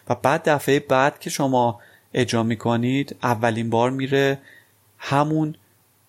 و 0.09 0.15
بعد 0.15 0.49
دفعه 0.49 0.81
بعد 0.81 1.19
که 1.19 1.31
شما 1.31 1.81
اجرا 2.15 2.43
می‌کنید 2.43 3.17
اولین 3.23 3.71
بار 3.71 3.91
میره 3.91 4.39
همون 4.99 5.55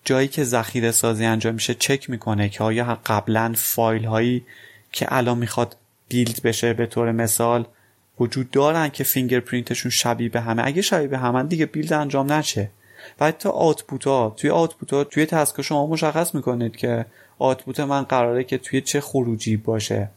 جایی 0.04 0.28
که 0.28 0.44
ذخیره 0.44 0.90
سازی 0.90 1.24
انجام 1.24 1.54
میشه 1.54 1.74
چک 1.74 2.10
می‌کنه 2.10 2.48
که 2.48 2.64
آیا 2.64 2.98
قبلا 3.06 3.52
فایل 3.56 4.04
هایی 4.04 4.44
که 4.92 5.06
الان 5.08 5.38
می‌خواد 5.38 5.76
build 6.08 6.42
بشه 6.42 6.72
به 6.72 6.86
طور 6.86 7.12
مثال 7.12 7.66
وجود 8.20 8.50
دارن 8.50 8.88
که 8.88 9.04
fingerprint 9.04 9.67
شون 9.67 9.90
شبیه 9.90 10.28
به 10.28 10.40
همه. 10.40 10.62
اگه 10.66 10.82
شبیه 10.82 11.08
به 11.08 11.18
همه 11.18 11.42
دیگه 11.42 11.66
build 11.66 11.92
انجام 11.92 12.32
نشه. 12.32 12.70
و 13.20 13.26
حتی 13.26 13.48
output 13.48 14.06
ها 14.06 14.34
توی 14.36 14.50
output 14.50 14.92
ها 14.92 15.04
توی 15.04 15.26
task 15.26 15.62
شما 15.62 15.86
مشخص 15.86 16.34
می‌کنید 16.34 16.76
که 16.76 17.06
output 17.38 17.80
من 17.80 18.02
قراره 18.02 18.44
که 18.44 18.58
توی 18.58 18.80
چه 18.80 19.00
خروجی 19.00 19.56
باشه. 19.56 20.08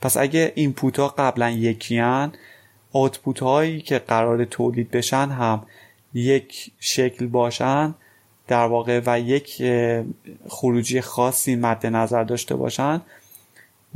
پس 0.00 0.16
اگه 0.16 0.52
input 0.54 0.98
ها 0.98 1.08
قبلا 1.08 1.50
یکیان 1.50 2.32
output 2.92 3.42
هایی 3.42 3.80
که 3.80 3.98
قرار 3.98 4.44
تولید 4.44 4.90
بشن 4.90 5.28
هم 5.28 5.66
یک 6.14 6.72
شکل 6.80 7.26
باشن 7.26 7.94
در 8.48 8.66
واقع 8.66 9.00
و 9.06 9.20
یک 9.20 9.62
خروجی 10.48 11.00
خاصی 11.00 11.56
مد 11.56 11.86
نظر 11.86 12.24
داشته 12.24 12.56
باشن. 12.56 13.00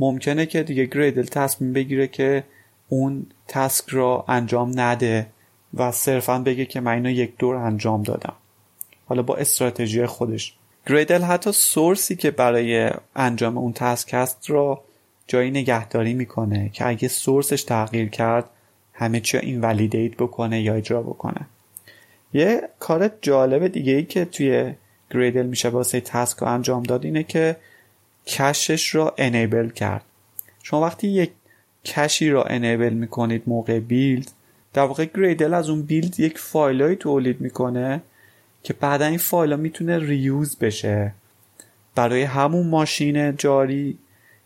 ممکنه 0.01 0.45
که 0.45 0.63
دیگه 0.63 0.85
گریدل 0.85 1.25
تصمیم 1.25 1.73
بگیره 1.73 2.07
که 2.07 2.43
اون 2.89 3.25
تسک 3.47 3.89
را 3.89 4.25
انجام 4.27 4.71
نده 4.75 5.27
و 5.73 5.91
صرفا 5.91 6.39
بگه 6.39 6.65
که 6.65 6.79
من 6.79 6.91
اینو 6.91 7.09
یک 7.09 7.37
دور 7.37 7.55
انجام 7.55 8.03
دادم. 8.03 8.33
حالا 9.05 9.21
با 9.21 9.35
استراتژی 9.35 10.05
خودش. 10.05 10.53
گریدل 10.87 11.21
حتی 11.21 11.51
سورسی 11.51 12.15
که 12.15 12.31
برای 12.31 12.89
انجام 13.15 13.57
اون 13.57 13.73
تسک 13.73 14.13
هست 14.13 14.49
را 14.49 14.83
جایی 15.27 15.51
نگهداری 15.51 16.13
می‌کنه 16.13 16.69
که 16.73 16.87
اگه 16.87 17.07
سورسش 17.07 17.63
تغییر 17.63 18.09
کرد 18.09 18.45
همه 18.93 19.19
چی 19.19 19.37
این 19.37 19.61
validate 19.61 20.15
بکنه 20.15 20.61
یا 20.61 20.73
اجرا 20.73 21.01
بکنه. 21.01 21.47
یه 22.33 22.61
کار 22.79 23.11
جالب 23.21 23.67
دیگه 23.67 23.93
ای 23.93 24.03
که 24.03 24.25
توی 24.25 24.73
Gradle 25.11 25.45
میشه 25.45 25.69
واسه 25.69 26.01
task 26.01 26.43
انجام 26.43 26.83
داد 26.83 27.05
اینه 27.05 27.23
که 27.23 27.55
cache 28.27 28.76
ش 28.76 28.95
را 28.95 29.15
enable 29.17 29.69
کرد. 29.69 30.05
شما 30.63 30.81
وقتی 30.81 31.07
یک 31.07 31.31
cache 31.85 32.22
ی 32.22 32.29
را 32.29 32.43
enable 32.43 32.93
می‌کنید 32.93 33.43
موقع 33.47 33.79
build 33.79 34.31
در 34.73 34.83
واقع 34.83 35.05
Gradle 35.05 35.53
از 35.53 35.69
اون 35.69 35.81
build 35.81 36.19
یک 36.19 36.37
فایلایی 36.37 36.95
تولید 36.95 37.41
می‌کنه 37.41 38.01
که 38.63 38.73
بعدا 38.73 39.05
این 39.05 39.17
فایل 39.17 39.51
ها 39.51 39.57
می‌تونه 39.57 39.99
reuse 39.99 40.57
بشه. 40.57 41.13
برای 41.95 42.23
همون 42.23 42.67
ماشین 42.67 43.35
جاری 43.35 43.97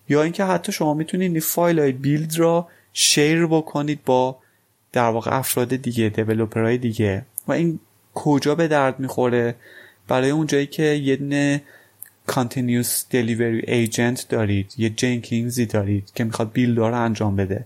یا 0.10 0.24
اینکه 0.24 0.44
حتی 0.44 0.72
شما 0.72 0.94
می‌تونید 0.94 1.32
این 1.32 1.40
فایل 1.40 1.80
های 1.80 1.92
بیلد 1.92 2.40
را 2.40 2.68
شیر 2.94 3.46
بکنید 3.46 4.00
با 4.06 4.38
در 4.92 5.10
واقع 5.10 5.38
افراد 5.38 5.76
دیگه 5.76 6.10
دیولوپرهای 6.10 6.78
دیگه. 6.78 7.26
و 7.48 7.52
این 7.52 7.80
کجا 8.14 8.56
به 8.56 8.68
درد 8.68 9.00
می‌خوره؟ 9.00 9.56
برای 10.08 10.30
اونجایی 10.30 10.68
که 10.68 10.84
یه 10.84 11.18
Continuous 12.28 13.12
Delivery 13.12 13.66
Agent 13.68 14.26
دارید. 14.30 14.74
یه 14.78 14.90
جنکینزی 14.90 15.66
دارید 15.66 16.12
که 16.16 16.24
می‌خواد 16.24 16.52
بیلد 16.52 16.78
رو 16.78 17.02
انجام 17.02 17.36
بده. 17.36 17.66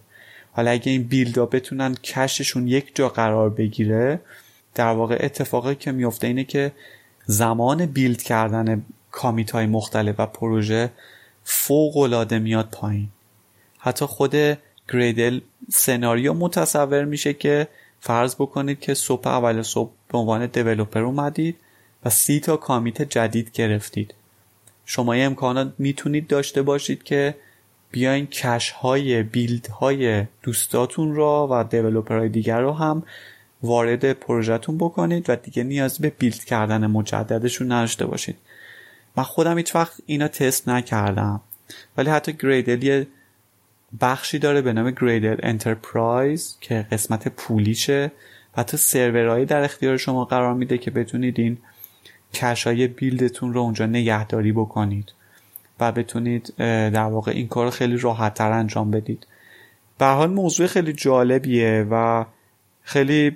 حالا 0.51 0.71
اگه 0.71 0.91
این 0.91 1.03
بیلدا 1.03 1.45
بتونن 1.45 1.95
کششون 1.95 2.67
یک 2.67 2.95
جا 2.95 3.09
قرار 3.09 3.49
بگیره 3.49 4.19
در 4.75 4.93
واقع 4.93 5.17
اتفاقی 5.19 5.75
که 5.75 5.91
میفته 5.91 6.27
اینه 6.27 6.43
که 6.43 6.71
زمان 7.25 7.85
بیلد 7.85 8.21
کردن 8.21 8.85
کامیت 9.11 9.51
های 9.51 9.65
مختلف 9.65 10.15
و 10.17 10.25
پروژه 10.25 10.89
فوق 11.43 11.97
العاده 11.97 12.39
میاد 12.39 12.69
پایین. 12.71 13.09
حتی 13.77 14.05
خود 14.05 14.35
گریدل 14.93 15.39
سناریو 15.69 16.33
متصور 16.33 17.05
میشه 17.05 17.33
که 17.33 17.67
فرض 17.99 18.35
بکنید 18.35 18.79
که 18.79 18.93
صبح 18.93 19.27
اول 19.27 19.61
صبح 19.61 19.91
به 20.11 20.17
عنوان 20.17 20.45
دیولوپر 20.45 20.99
اومدید 20.99 21.55
و 22.05 22.09
سی 22.09 22.39
تا 22.39 22.57
کامیت 22.57 23.01
جدید 23.01 23.51
گرفتید. 23.51 24.13
شما 24.91 25.15
یه 25.15 25.23
امکانات 25.23 25.73
می‌تونید 25.77 26.27
داشته 26.27 26.61
باشید 26.61 27.03
که 27.03 27.35
بیاین 27.91 28.27
کش 28.27 28.71
های 28.71 29.23
بیلد 29.23 29.67
های 29.67 30.23
دوستاتون 30.43 31.15
را 31.15 31.47
و 31.51 31.63
دیولوپرهای 31.63 32.29
دیگر 32.29 32.61
رو 32.61 32.73
هم 32.73 33.03
وارد 33.63 34.13
پروژهتون 34.13 34.77
بکنید 34.77 35.29
و 35.29 35.35
دیگه 35.35 35.63
نیاز 35.63 35.99
به 35.99 36.09
بیلد 36.09 36.43
کردن 36.43 36.87
مجددشون 36.87 37.71
نداشته 37.71 38.05
باشید. 38.05 38.35
من 39.15 39.23
خودم 39.23 39.57
هیچ 39.57 39.75
وقت 39.75 39.93
اینا 40.05 40.27
تست 40.27 40.69
نکردم. 40.69 41.41
ولی 41.97 42.09
حتی 42.09 42.33
گریدل 42.33 42.83
یه 42.83 43.07
بخشی 44.01 44.39
داره 44.39 44.61
به 44.61 44.73
نام 44.73 44.91
گریدل 44.91 45.37
انترپرایز 45.43 46.57
که 46.61 46.87
قسمت 46.91 47.27
پولیشه 47.27 48.11
و 48.57 48.61
حتی 48.61 48.77
سرورهایی 48.77 49.45
در 49.45 49.63
اختیار 49.63 49.97
شما 49.97 50.25
قرار 50.25 50.53
میده 50.53 50.77
که 50.77 50.91
بتونید 50.91 51.39
این 51.39 51.57
کشای 52.33 52.87
بیلدتون 52.87 53.53
رو 53.53 53.61
اونجا 53.61 53.85
نگهداری 53.85 54.51
بکنید 54.51 55.13
و 55.79 55.91
بتونید 55.91 56.53
در 56.57 57.03
واقع 57.03 57.31
این 57.31 57.47
کار 57.47 57.69
خیلی 57.69 57.97
راحت 57.97 58.33
تر 58.33 58.51
انجام 58.51 58.91
بدید. 58.91 59.27
به 59.97 60.05
حال 60.05 60.29
موضوع 60.29 60.67
خیلی 60.67 60.93
جالبیه 60.93 61.87
و 61.91 62.25
خیلی 62.81 63.35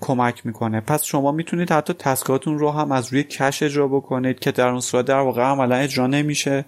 کمک 0.00 0.46
می‌کنه. 0.46 0.80
پس 0.80 1.04
شما 1.04 1.32
می‌تونید 1.32 1.72
حتی 1.72 1.92
task 1.92 2.30
اتون 2.30 2.58
رو 2.58 2.70
هم 2.70 2.92
از 2.92 3.12
روی 3.12 3.22
cache 3.22 3.62
اجرا 3.62 3.88
بکنید 3.88 4.38
که 4.38 4.52
در 4.52 4.68
اون 4.68 4.80
صورت 4.80 5.04
در 5.04 5.18
واقع 5.18 5.42
عملا 5.42 5.76
اجرا 5.76 6.06
نمیشه 6.06 6.64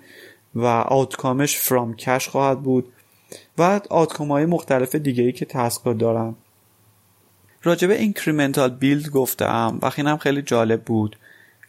و 0.55 0.67
outcome 0.67 1.37
ش 1.37 1.57
from 1.57 1.97
cache 1.97 2.29
خواهد 2.29 2.63
بود 2.63 2.93
و 3.59 3.81
outcome 3.91 4.33
های 4.33 4.47
مختلف 4.47 4.95
دیگه 4.95 5.25
ای 5.25 5.33
که 5.33 5.45
task 5.45 5.83
ا 5.83 5.93
دارن. 5.93 6.35
راجب 7.63 7.91
incremental 7.91 8.71
build 8.71 9.11
گفتم. 9.11 9.79
و 9.83 9.91
هم 9.91 10.17
خیلی 10.17 10.43
جالب 10.43 10.83
بود. 10.83 11.17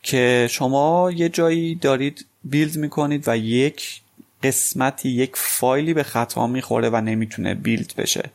که 0.05 0.47
شما 0.51 1.11
یه 1.11 1.29
جایی 1.29 1.75
دارید 1.75 2.25
build 2.43 2.77
می‌کنید 2.77 3.23
و 3.27 3.37
یک 3.37 4.01
قسمتی 4.43 5.09
یک 5.09 5.31
فایلی 5.33 5.93
به 5.93 6.03
خطا 6.03 6.47
می‌خوره 6.47 6.89
و 6.89 7.01
نمی‌تونه 7.01 7.53
build 7.53 7.93
بشه. 7.97 8.29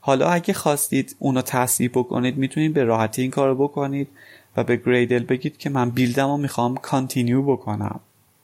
حالا 0.00 0.28
اگه 0.28 0.54
خواستید 0.54 1.16
اونو 1.18 1.42
تصحیح 1.42 1.90
بکنید 1.90 2.36
می‌تونید 2.36 2.74
به 2.74 2.84
راحتی 2.84 3.22
این 3.22 3.30
کارو 3.30 3.54
بکنید 3.54 4.08
و 4.56 4.64
به 4.64 4.76
Gradle 4.76 5.24
بگید 5.24 5.56
که 5.56 5.70
من 5.70 5.90
build 5.90 6.22
م 6.22 6.28
رو 6.28 6.36
می‌خوام 6.36 6.76
continue 6.76 7.42
بکنم. 7.42 8.00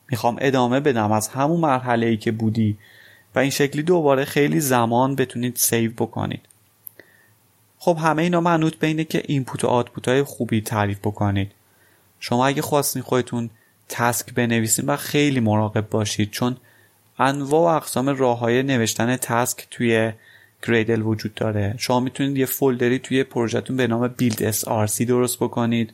می‌خوام 0.09 0.37
ادامه 0.41 0.79
بدم 0.79 1.11
از 1.11 1.27
همون 1.27 1.59
مرحله 1.59 2.07
ای 2.07 2.17
که 2.17 2.31
بودی 2.31 2.77
و 3.35 3.39
این 3.39 3.49
شکلی 3.49 3.83
دوباره 3.83 4.25
خیلی 4.25 4.59
زمان 4.59 5.15
بتونید 5.15 5.55
save 5.55 5.91
بکنید. 5.91 6.41
خب 7.77 7.97
همه 8.01 8.21
اینا 8.21 8.41
منوط 8.41 8.75
به 8.75 8.87
اینه 8.87 9.03
که 9.03 9.23
input 9.25 9.63
و 9.63 9.67
output 9.67 10.07
های 10.07 10.23
خوبی 10.23 10.61
تعریف 10.61 10.99
بکنید. 10.99 11.51
شما 12.21 12.47
اگه 12.47 12.61
خواستین 12.61 13.01
خودتون 13.01 13.49
task 13.89 14.33
بنویسید 14.33 14.85
و 14.87 14.95
خیلی 14.97 15.39
مراقب 15.39 15.89
باشید 15.89 16.31
چون 16.31 16.57
انواع 17.19 17.61
و 17.61 17.75
اقسام 17.75 18.09
راه 18.09 18.39
های 18.39 18.63
نوشتن 18.63 19.15
task 19.15 19.67
توی 19.71 20.11
Gradle 20.67 21.01
وجود 21.01 21.33
داره 21.33 21.75
شما 21.77 21.99
می‌تونید 21.99 22.37
یه 22.37 22.45
folder 22.45 22.91
ی 22.91 22.99
توی 22.99 23.23
پروژهتون 23.23 23.77
به 23.77 23.87
نام 23.87 24.07
buildSrc 24.07 25.01
درست 25.01 25.37
بکنید 25.37 25.93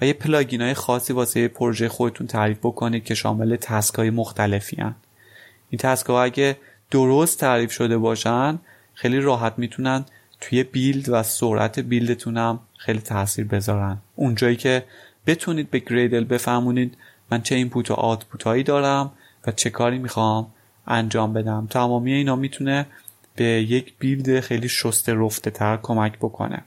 و 0.00 0.06
یه 0.06 0.12
plugin 0.12 0.62
های 0.62 0.74
خاصی 0.74 1.12
واسه 1.12 1.48
پروژه 1.48 1.88
خودتون 1.88 2.26
تعریف 2.26 2.58
بکنید 2.58 3.04
که 3.04 3.14
شامل 3.14 3.56
task 3.56 3.94
های 3.94 4.10
مختلفی 4.10 4.76
هن. 4.76 4.94
این 5.70 5.78
task 5.78 6.06
ها 6.06 6.22
اگه 6.22 6.56
درست 6.90 7.40
تعریف 7.40 7.72
شده 7.72 7.98
باشن 7.98 8.58
خیلی 8.94 9.20
راحت 9.20 9.54
می‌تونن 9.56 10.04
توی 10.40 10.62
build 10.62 11.08
و 11.08 11.22
سرعت 11.22 11.78
build 11.78 12.14
تون 12.14 12.36
هم 12.36 12.60
خیلی 12.76 13.00
تاثیر 13.00 13.44
بذارن 13.44 13.98
اونجایی 14.16 14.56
که 14.56 14.84
بتونید 15.26 15.70
به 15.70 15.78
Gradle 15.78 16.24
بفهمونید 16.24 16.96
من 17.30 17.42
چه 17.42 17.54
input 17.54 17.90
و 17.90 17.94
output 17.94 18.42
هایی 18.42 18.62
دارم 18.62 19.12
و 19.46 19.52
چه 19.52 19.70
کاری 19.70 19.98
می‌خوام 19.98 20.46
انجام 20.86 21.32
بدم. 21.32 21.66
تمامی 21.70 22.12
اینا 22.12 22.36
می‌تونه 22.36 22.86
به 23.36 23.44
یک 23.44 23.94
build 23.98 24.40
خیلی 24.40 24.68
شسته 24.68 25.14
رفته 25.14 25.50
تر 25.50 25.78
کمک 25.82 26.18
بکنه. 26.18 26.64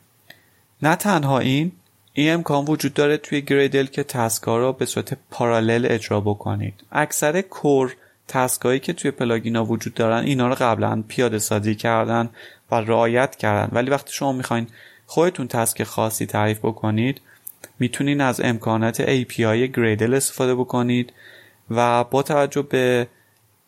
نه 0.81 0.95
تنها 0.95 1.39
این 1.39 1.72
این 2.13 2.33
امکان 2.33 2.65
وجود 2.65 2.93
داره 2.93 3.17
توی 3.17 3.41
Gradle 3.41 3.86
که 3.86 4.03
task 4.03 4.47
ا 4.47 4.58
را 4.57 4.72
به 4.72 4.86
صورت 4.86 5.17
parallel 5.32 5.88
اجرا 5.89 6.22
بکنید. 6.22 6.83
اکثر 6.91 7.41
core 7.41 7.96
task 8.27 8.62
ایی 8.62 8.79
که 8.79 8.93
توی 8.93 9.12
plugin 9.12 9.58
ا 9.58 9.65
وجود 9.65 9.93
دارن 9.93 10.24
اینا 10.24 10.48
رو 10.48 10.55
قبلا 10.55 11.03
پیاده 11.07 11.39
سازی 11.39 11.75
کردن 11.75 12.29
و 12.72 12.75
رعایت 12.75 13.36
کردن. 13.36 13.69
ولی 13.75 13.89
وقتی 13.89 14.13
شما 14.13 14.31
می‌خواین 14.31 14.67
خودتون 15.05 15.48
task 15.48 15.84
خاصی 15.83 16.25
تعریف 16.25 16.60
بکنید 16.60 17.22
می‌تونین 17.80 18.22
از 18.22 18.42
امکانات 18.42 19.24
API 19.24 19.77
گریدل 19.77 20.13
استفاده 20.13 20.56
بکنید 20.56 21.13
و 21.70 22.03
با 22.03 22.24
توجه 22.24 22.62
به 22.62 23.08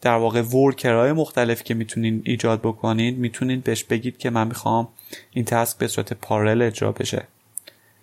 در 0.01 0.15
واقع 0.15 0.41
ورکرهای 0.41 1.11
مختلف 1.11 1.63
که 1.63 1.73
می‌تونین 1.73 2.21
ایجاد 2.25 2.59
بکنید 2.59 3.17
می‌تونید 3.17 3.63
بهش 3.63 3.83
بگید 3.83 4.17
که 4.17 4.29
من 4.29 4.47
می‌خوام 4.47 4.87
این 5.31 5.45
تسک 5.45 5.77
به 5.77 5.87
صورت 5.87 6.13
پارل 6.13 6.61
اجرا 6.61 6.91
بشه. 6.91 7.27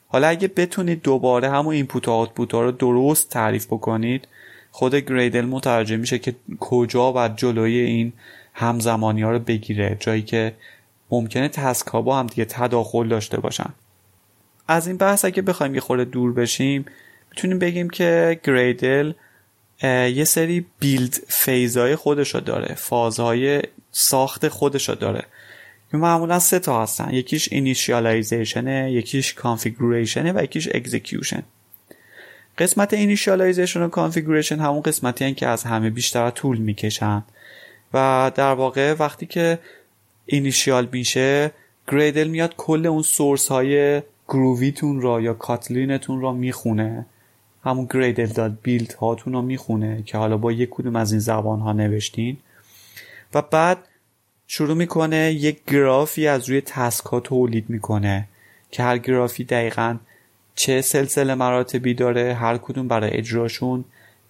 حالا 0.09 0.29
اگه 0.29 0.49
بتونید 0.49 1.03
دوباره 1.03 1.51
همون 1.51 1.75
اینپوت 1.75 2.09
و 2.09 2.11
آوتپوت 2.11 2.55
ها 2.55 2.63
رو 2.63 2.71
درست 2.73 3.31
تعریف 3.31 3.67
بکنید 3.67 4.29
خود 4.71 4.95
گریدل 4.95 5.45
متوجه 5.45 5.97
میشه 5.97 6.19
که 6.19 6.35
کجا 6.61 7.13
و 7.13 7.29
جلوی 7.29 7.79
این 7.79 8.13
همزمانی 8.55 9.23
ها 9.23 9.31
رو 9.31 9.39
بگیره 9.39 9.97
جایی 10.01 10.23
که 10.23 10.55
ممکنه 11.11 11.49
task 11.49 11.87
ها 11.87 12.03
با 12.03 12.19
هم 12.19 12.27
دیگه 12.27 12.45
تداخل 12.45 13.09
داشته 13.09 13.41
باشن. 13.41 13.75
از 14.73 14.87
این 14.87 14.97
بحث 14.97 15.25
اگه 15.25 15.43
بخوایم 15.43 15.75
یه 15.75 15.81
خورده 15.81 16.05
دور 16.05 16.33
بشیم 16.33 16.85
می‌تونیم 17.31 17.59
بگیم 17.59 17.91
که 17.91 18.41
Gradle 18.45 19.13
یه 20.15 20.25
سری 20.25 20.67
build 20.79 21.15
phase 21.29 21.77
های 21.77 21.97
خودشو 21.97 22.41
داره 22.41 22.75
فازهای 22.75 23.63
ساخت 23.91 24.49
خودشو 24.49 24.95
داره. 24.95 25.25
که 25.91 25.97
معمولا 25.97 26.39
سه 26.39 26.59
تا 26.59 26.83
هستن. 26.83 27.11
یکیش 27.11 27.53
initialization 27.53 28.89
یکیش 28.89 29.35
configuration 29.35 30.37
و 30.37 30.43
یکیش 30.43 30.69
execution 30.75 31.43
قسمت 32.59 32.95
initialization 32.95 33.83
و 33.83 33.89
configuration 33.89 34.59
همون 34.59 34.83
قسمتی 34.83 35.25
هن 35.25 35.35
که 35.35 35.47
از 35.47 35.65
همه 35.65 35.91
بیشتر 35.91 36.31
طول 36.31 36.59
می‌کشن. 36.59 37.25
و 37.95 38.33
در 38.35 38.53
واقع 38.53 38.95
وقتی 38.99 39.27
که 39.27 39.59
اینیشیال 40.27 40.89
میشه 40.93 41.51
گریدل 41.89 42.29
میاد 42.29 42.55
کل 42.57 42.87
اون 42.87 43.03
سورس 43.03 43.49
های 43.49 44.03
گروویتون 44.33 45.01
را 45.01 45.21
یا 45.21 45.35
کاتلینتون 45.35 46.21
را 46.21 46.33
می‌خونه. 46.33 47.07
همون 47.65 47.87
گریدل 47.91 48.27
داد 48.27 48.59
بیلد 48.63 48.93
هاتون 48.93 49.33
رو 49.33 49.43
می‌خونه 49.43 50.03
که 50.07 50.19
حالا 50.19 50.37
با 50.37 50.53
یک 50.53 50.69
کدوم 50.71 50.97
از 50.97 51.13
این 51.13 51.21
زبان 51.21 51.61
ها 51.61 51.73
نوشتین. 51.73 52.37
و 53.35 53.43
بعد 53.43 53.79
شروع 54.47 54.77
می‌کنه 54.77 55.33
یک 55.33 55.65
گرافی 55.67 56.27
از 56.27 56.49
روی 56.49 56.61
تسک 56.61 57.05
ها 57.05 57.21
تولید 57.21 57.71
می‌کنه 57.71 58.29
که 58.71 58.83
هر 58.83 58.99
گرافی 58.99 59.45
دقیقا 59.45 59.97
چه 60.55 60.81
سلسله 60.81 61.35
مراتبی 61.35 61.95
داره 61.95 62.35
هر 62.35 62.59
کدوم 62.59 62.89
برای 62.89 63.11
اجراشون 63.11 63.85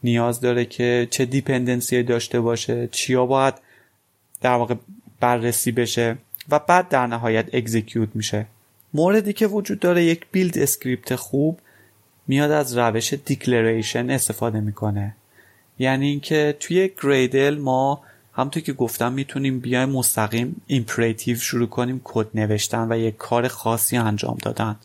نیاز 0.05 0.41
داره 0.41 0.65
که 0.65 1.09
چه 1.11 1.25
dependency 1.25 2.03
داشته 2.03 2.41
باشه 2.41 2.89
چیا 2.93 3.27
باید 3.27 3.55
در 4.41 4.55
واقع 4.55 4.75
بررسی 5.21 5.73
بشه 5.73 6.17
و 6.49 6.59
بعد 6.59 6.89
در 6.89 7.07
نهایت 7.07 7.47
execute 7.53 8.09
میشه. 8.15 8.47
موردی 8.95 9.33
که 9.33 9.47
وجود 9.47 9.81
داره 9.81 10.05
یک 10.05 10.27
build 10.33 10.59
script 10.59 11.15
خوب 11.15 11.59
میاد 12.29 12.51
از 12.51 12.79
روش 12.79 13.15
declaration 13.15 14.11
استفاده 14.11 14.61
می‌کنه. 14.61 15.17
یعنی 15.79 16.07
اینکه 16.07 16.57
توی 16.61 16.91
Gradle 17.03 17.59
ما 17.59 18.03
همونطور 18.33 18.63
که 18.63 18.73
گفتم 18.73 19.13
می‌تونیم 19.13 19.61
بیایم 19.61 19.89
مستقیم 19.89 20.63
imperative 20.67 21.37
شروع 21.37 21.69
کنیم 21.69 22.01
کد 22.05 22.27
نوشتن 22.35 22.93
و 22.93 22.99
یک 22.99 23.17
کار 23.17 23.49
خاصی 23.49 23.97
انجام 23.97 24.39
دادن. 24.43 24.77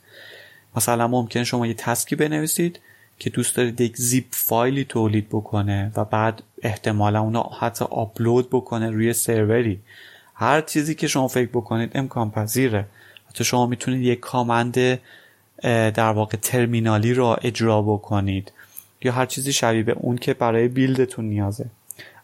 مثلا 0.76 1.08
ممکن 1.08 1.44
شما 1.44 1.68
یه 1.68 1.74
تسکی 1.74 2.16
بنویسید 2.16 2.80
که 3.20 3.30
دوست 3.30 3.56
دارید 3.56 3.82
یک 3.82 3.98
زیپ 3.98 4.26
فایلی 4.32 4.84
تولید 4.86 5.30
بکنه 5.30 5.92
و 5.96 6.06
بعد 6.06 6.44
احتمالا 6.62 7.22
اونو 7.22 7.44
حتی 7.60 7.86
آپلود 7.86 8.50
بکنه 8.50 8.90
روی 8.90 9.14
سروری 9.14 9.80
هر 10.36 10.62
چیزی 10.62 10.96
که 10.96 11.08
شما 11.08 11.28
فکر 11.28 11.50
بکنید 11.50 11.92
امکان 11.96 12.32
پذیره. 12.32 12.86
حتی 13.38 13.44
شما 13.44 13.66
می‌تونید 13.66 14.02
یک 14.02 14.20
کامند 14.20 15.00
در 15.64 16.12
واقع 16.12 16.38
ترمینالی 16.38 17.14
را 17.14 17.36
اجرا 17.36 17.82
بکنید 17.82 18.52
یا 19.02 19.12
هر 19.12 19.26
چیزی 19.26 19.54
شبیه 19.54 19.84
به 19.84 19.92
اون 19.92 20.18
که 20.18 20.34
برای 20.34 20.68
بیلدتون 20.68 21.26
نیازه. 21.26 21.66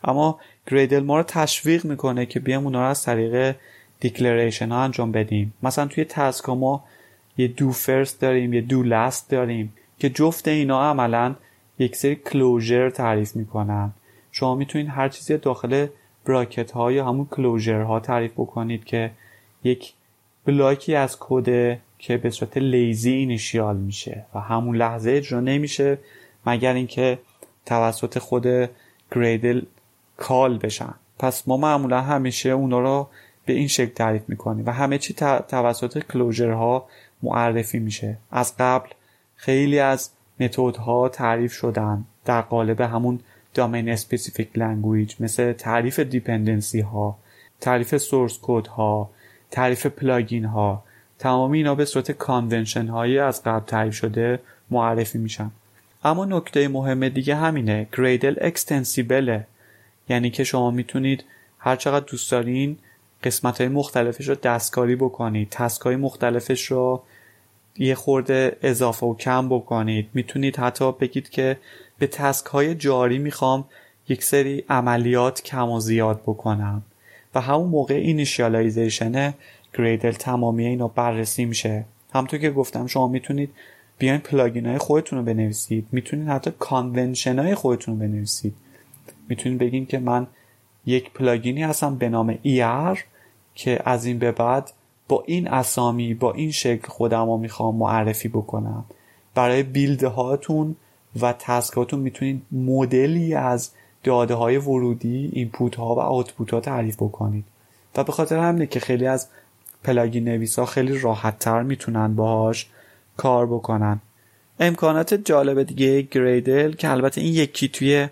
اما 0.04 0.40
گریدل 0.68 1.00
ما 1.00 1.18
رو 1.18 1.24
تشویق 1.24 1.86
می‌کنه 1.86 2.26
که 2.26 2.40
بیام 2.40 2.64
اونا 2.64 2.82
رو 2.82 2.88
از 2.88 3.04
طریق 3.04 3.56
declaration 4.00 4.70
ها 4.70 4.84
انجام 4.84 5.12
بدیم. 5.12 5.54
مثلا 5.64 5.86
توی 5.86 6.06
task 6.06 6.50
ما 6.50 6.84
یه 7.38 7.48
doFirst 7.48 8.22
داریم 8.22 8.54
یه 8.54 8.62
doLast 8.62 9.30
داریم 9.30 9.74
که 10.00 10.10
جفت 10.10 10.48
اینا 10.48 10.90
عملا 10.90 11.36
یک 11.80 11.96
سری 11.96 12.16
closure 12.16 12.90
تعریف 12.90 13.36
می‌کنن. 13.36 13.92
شما 14.32 14.56
می‌تونید 14.56 14.88
هر 14.88 15.10
چیزی 15.10 15.38
داخل 15.38 15.88
bracket 16.26 16.72
ها 16.72 16.92
یا 16.92 17.06
همون 17.06 17.26
closure 17.32 17.82
ها 17.82 18.00
تعریف 18.00 18.32
بکنید 18.32 18.84
که 18.84 19.12
یک 19.64 19.94
block 20.46 20.87
ی 20.87 20.96
از 20.96 21.18
کد 21.20 21.80
که 22.00 22.18
به 22.18 22.30
صورت 22.30 22.58
lazy 22.58 23.12
initial 23.12 23.78
میشه 23.78 24.26
و 24.36 24.40
همون 24.40 24.76
لحظه 24.76 25.12
اجرا 25.12 25.40
نمیشه 25.40 25.98
مگر 26.46 26.74
اینکه 26.74 27.20
توسط 27.66 28.20
خود 28.20 28.48
Gradle 29.12 29.62
call 30.18 30.58
بشن. 30.58 30.94
پس 31.20 31.48
ما 31.48 31.58
معمولا 31.58 32.02
همیشه 32.02 32.50
اونا 32.50 32.80
رو 32.80 33.08
به 33.46 33.54
این 33.54 33.68
شکل 33.68 33.94
تعریف 33.94 34.22
می‌کنیم 34.28 34.66
و 34.66 34.72
همه 34.72 34.98
چی 34.98 35.14
توسط 35.48 36.04
ها 36.42 36.88
معرفی 37.24 37.80
میشه. 37.80 38.18
از 38.32 38.58
قبل 38.58 38.90
خیلی 39.36 39.80
از 39.80 40.10
ها 40.80 41.10
تعریف 41.10 41.54
شدن 41.54 42.06
در 42.26 42.42
قالب 42.42 42.82
همون 42.82 43.20
domain 43.54 43.90
specific 43.90 44.50
language 44.56 45.16
مثل 45.20 45.54
تعریف 45.54 46.00
dependency 46.00 46.80
ها 46.80 47.18
تعریف 47.62 47.98
source 47.98 48.40
code 48.42 48.68
ها 48.68 49.10
تعریف 49.54 49.86
plugin 49.86 50.46
ها 50.46 50.84
تمام 51.20 51.52
اینا 51.52 51.76
به 51.76 51.86
صورت 51.86 52.12
convention 52.12 52.88
هایی 52.88 53.20
از 53.20 53.44
قبل 53.44 53.66
تعریف 53.66 53.96
شده 53.96 54.40
معرفی 54.72 55.18
میشن. 55.18 55.52
اما 56.04 56.26
نکته 56.26 56.68
مهم 56.68 57.10
دیگه 57.10 57.36
همینه 57.36 57.88
Gradle 57.98 58.36
extensible 58.42 59.38
ه 59.38 59.48
یعنی 60.10 60.30
که 60.30 60.44
شما 60.44 60.72
می‌تونید 60.72 61.26
هر 61.60 61.76
چقدر 61.76 62.06
دوست 62.06 62.32
دارین 62.32 62.78
قسمت 63.24 63.62
های 63.62 63.70
مختلفش 63.70 64.30
رو 64.30 64.36
دستکاری 64.36 64.96
بکنید 64.96 65.48
task 65.52 65.82
های 65.82 65.96
مختلفش 65.96 66.66
رو 66.66 67.04
یه 67.78 67.96
خورده 67.96 68.58
اضافه 68.62 69.06
و 69.06 69.16
کم 69.16 69.50
بکنید. 69.50 70.10
می‌تونید 70.14 70.58
حتی 70.58 70.92
بگید 70.92 71.30
که 71.30 71.58
به 72.00 72.08
task 72.08 72.46
های 72.46 72.76
جاری 72.76 73.20
می‌خوام 73.20 73.66
یک 74.10 74.24
سری 74.24 74.64
عملیات 74.70 75.44
کم 75.44 75.70
و 75.70 75.80
زیاد 75.80 76.22
بکنم. 76.22 76.84
و 77.36 77.42
همون 77.42 77.68
موقع 77.68 77.96
initialization 77.96 79.34
Gradle 79.78 80.12
تمامی 80.12 80.66
اینا 80.66 80.88
بررسی 80.88 81.46
میشه. 81.46 81.86
همونطور 82.14 82.40
که 82.40 82.52
گفتم 82.52 82.88
شما 82.88 83.08
می‌تونید 83.08 83.50
بیاین 83.98 84.20
plugin 84.20 84.66
های 84.66 84.78
خودتون 84.78 85.20
رو 85.20 85.26
بنویسید. 85.26 85.88
می‌تونید 85.92 86.28
حتی 86.28 86.52
convention 86.60 87.40
های 87.40 87.56
خودتون 87.56 87.94
رو 87.94 88.08
بنویسید. 88.08 88.56
می‌تونید 89.30 89.60
بگین 89.60 89.86
که 89.86 90.00
من 90.00 90.28
یک 90.86 91.12
plugin 91.12 91.56
ی 91.56 91.64
هستم 91.64 91.96
به 91.96 92.10
نام 92.10 92.34
ER 92.34 93.00
که 93.56 93.80
از 93.86 94.06
این 94.06 94.20
به 94.20 94.32
بعد 94.32 94.72
با 95.08 95.24
این 95.28 95.48
اسامی 95.48 96.14
با 96.14 96.34
این 96.34 96.52
شکل 96.52 96.88
خودم 96.88 97.26
رو 97.26 97.38
می‌خوام 97.38 97.76
معرفی 97.76 98.28
بکنم. 98.28 98.86
برای 99.36 99.64
build 99.64 100.04
هاتون 100.04 100.76
و 101.22 101.34
task 101.40 101.74
اتون 101.74 102.00
می‌تونید 102.00 102.42
مدلی 102.52 103.34
از 103.34 103.72
داده 104.04 104.34
های 104.34 104.58
ورودی 104.58 105.30
input 105.34 105.76
ها 105.76 105.96
و 105.96 106.00
output 106.00 106.54
ها 106.54 106.60
تعریف 106.60 106.96
بکنید. 106.96 107.46
و 107.96 108.04
به 108.04 108.12
خاطر 108.12 108.38
همینه 108.38 108.66
که 108.66 108.80
خیلی 108.80 109.08
از 109.08 109.28
پلاگین 109.84 110.24
نویس 110.24 110.60
ها 110.60 110.66
خیلی 110.66 111.00
راحت 111.00 111.40
تر 111.40 111.62
می‌تونن 111.62 112.16
باهاش 112.16 112.68
کار 113.18 113.46
بکنن. 113.46 114.00
امکانات 114.60 115.14
جالب 115.14 115.64
دیگه 115.64 116.02
گریدل 116.02 116.72
که 116.72 116.90
البته 116.90 117.22
این 117.22 117.34
یکی 117.34 117.68
توی 117.68 118.08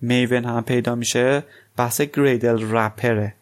میون 0.00 0.44
هم 0.44 0.62
پیدا 0.62 0.94
میشه 0.94 1.42
بحث 1.76 2.00
گریدل 2.00 2.70
رپره 2.70 3.34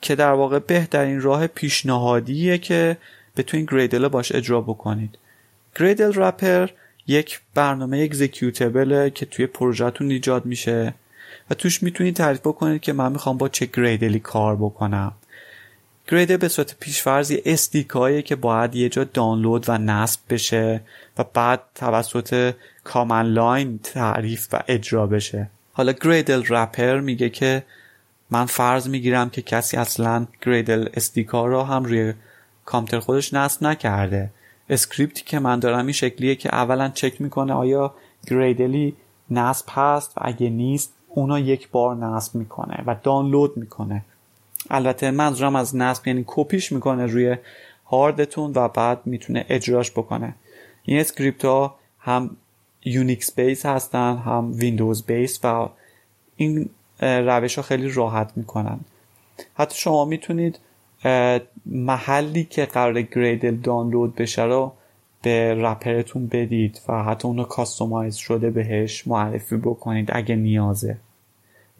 که 0.00 0.14
در 0.14 0.32
واقع 0.32 0.58
بهترین 0.58 1.20
راه 1.20 1.46
پیشنهادیه 1.46 2.58
که 2.58 2.96
بتونید 3.36 3.72
گریدل 3.72 4.08
باش 4.08 4.32
اجرا 4.32 4.60
بکنید. 4.60 5.18
گریدل 5.76 6.12
رپر 6.14 6.70
یک 7.06 7.40
برنامه 7.54 7.98
اگزیکیوتبله 7.98 9.10
که 9.10 9.26
توی 9.26 9.46
پروژهتون 9.46 10.10
ایجاد 10.10 10.46
میشه. 10.46 10.94
و 11.50 11.54
توش 11.54 11.82
می‌تونید 11.82 12.16
تعریف 12.16 12.40
بکنید 12.40 12.80
که 12.80 12.92
من 12.92 13.12
می‌خوام 13.12 13.38
با 13.38 13.48
چه 13.48 13.66
Gradle 13.66 14.12
ی 14.12 14.20
کار 14.20 14.56
بکنم. 14.56 15.12
Gradle 16.08 16.36
به 16.36 16.48
صورت 16.48 16.76
پیشفرض 16.80 17.30
یه 17.30 17.42
SDK 17.44 17.91
ایه 17.91 18.22
که 18.22 18.36
باید 18.36 18.74
یه 18.74 18.88
جا 18.88 19.04
دانلود 19.04 19.64
و 19.68 19.78
نصب 19.78 20.20
بشه 20.30 20.80
و 21.18 21.24
بعد 21.34 21.60
توسط 21.74 22.54
command 22.84 23.22
line 23.22 23.80
تعریف 23.82 24.48
و 24.52 24.60
اجرا 24.68 25.06
بشه. 25.06 25.50
حالا 25.72 25.92
Gradle 25.92 26.42
wrapper 26.48 27.00
میگه 27.00 27.28
که 27.30 27.62
من 28.30 28.46
فرض 28.46 28.88
می‌گیرم 28.88 29.30
که 29.30 29.42
کسی 29.42 29.76
اصلا 29.76 30.26
Gradle 30.42 30.88
SDK 30.94 31.46
رو 31.46 31.62
هم 31.62 31.84
روی 31.84 32.14
کامپیوتر 32.64 33.00
خودش 33.00 33.34
نصب 33.34 33.62
نکرده. 33.62 34.30
script 34.70 35.15
ی 35.15 35.22
که 35.24 35.38
من 35.38 35.58
دارم 35.58 35.86
این 35.86 35.92
شکلیه 35.92 36.34
که 36.34 36.54
اولا 36.54 36.88
چک 36.88 37.20
می‌کنه 37.20 37.52
آیا 37.52 37.94
Gradle 38.30 38.87
ی 38.87 38.96
نصب 39.30 39.66
هست 39.68 40.12
و 40.16 40.20
اگه 40.24 40.50
نیست 40.50 40.92
اونا 41.14 41.38
یک 41.38 41.70
بار 41.70 41.96
نصب 41.96 42.34
می‌کنه 42.34 42.82
و 42.86 42.96
دانلود 43.02 43.56
می‌کنه. 43.56 44.04
البته 44.70 45.10
منظورم 45.10 45.56
از 45.56 45.76
نصب 45.76 46.06
یعنی 46.06 46.24
کپیش 46.26 46.72
می‌کنه 46.72 47.06
روی 47.06 47.36
هاردتون 47.86 48.52
و 48.54 48.68
بعد 48.68 49.00
می‌تونه 49.04 49.46
اجراش 49.48 49.90
بکنه. 49.90 50.34
این 50.84 51.00
script 51.00 51.44
ها 51.44 51.74
هم 51.98 52.36
Unix 52.84 53.34
base 53.34 53.66
هستن 53.66 54.16
هم 54.16 54.52
Windows 54.54 55.06
base 55.06 55.40
و 55.44 55.68
این 56.36 56.68
روش 57.00 57.56
ها 57.56 57.62
خیلی 57.62 57.88
راحت 57.88 58.32
می‌کنن. 58.36 58.80
حتی 59.54 59.78
شما 59.78 60.04
می‌تونید 60.04 60.58
محلی 61.66 62.44
که 62.44 62.64
قرار 62.64 63.02
Gradle 63.02 63.56
دانلود 63.56 64.14
بشه 64.14 64.42
رو 64.42 64.72
به 65.22 65.54
wrapper 65.54 66.04
تون 66.04 66.26
بدید 66.26 66.80
و 66.88 67.02
حتی 67.04 67.28
اونو 67.28 67.44
customize 67.44 68.16
شده 68.16 68.50
بهش 68.50 69.06
معرفی 69.06 69.56
بکنید 69.56 70.08
اگه 70.12 70.36
نیازه. 70.36 70.96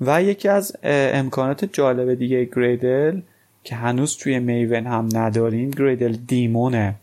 و 0.01 0.23
یکی 0.23 0.49
از 0.49 0.77
امکانات 0.85 1.65
جالب 1.65 2.15
دیگه 2.15 2.45
Gradle 2.45 3.21
که 3.65 3.75
هنوز 3.75 4.17
توی 4.17 4.39
Maven 4.39 4.87
هم 4.87 5.09
نداریم 5.13 5.71
Gradle 5.71 6.17
daemon 6.27 6.78
ه. 6.78 6.95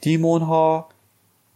daemon 0.00 0.42
ها 0.42 0.88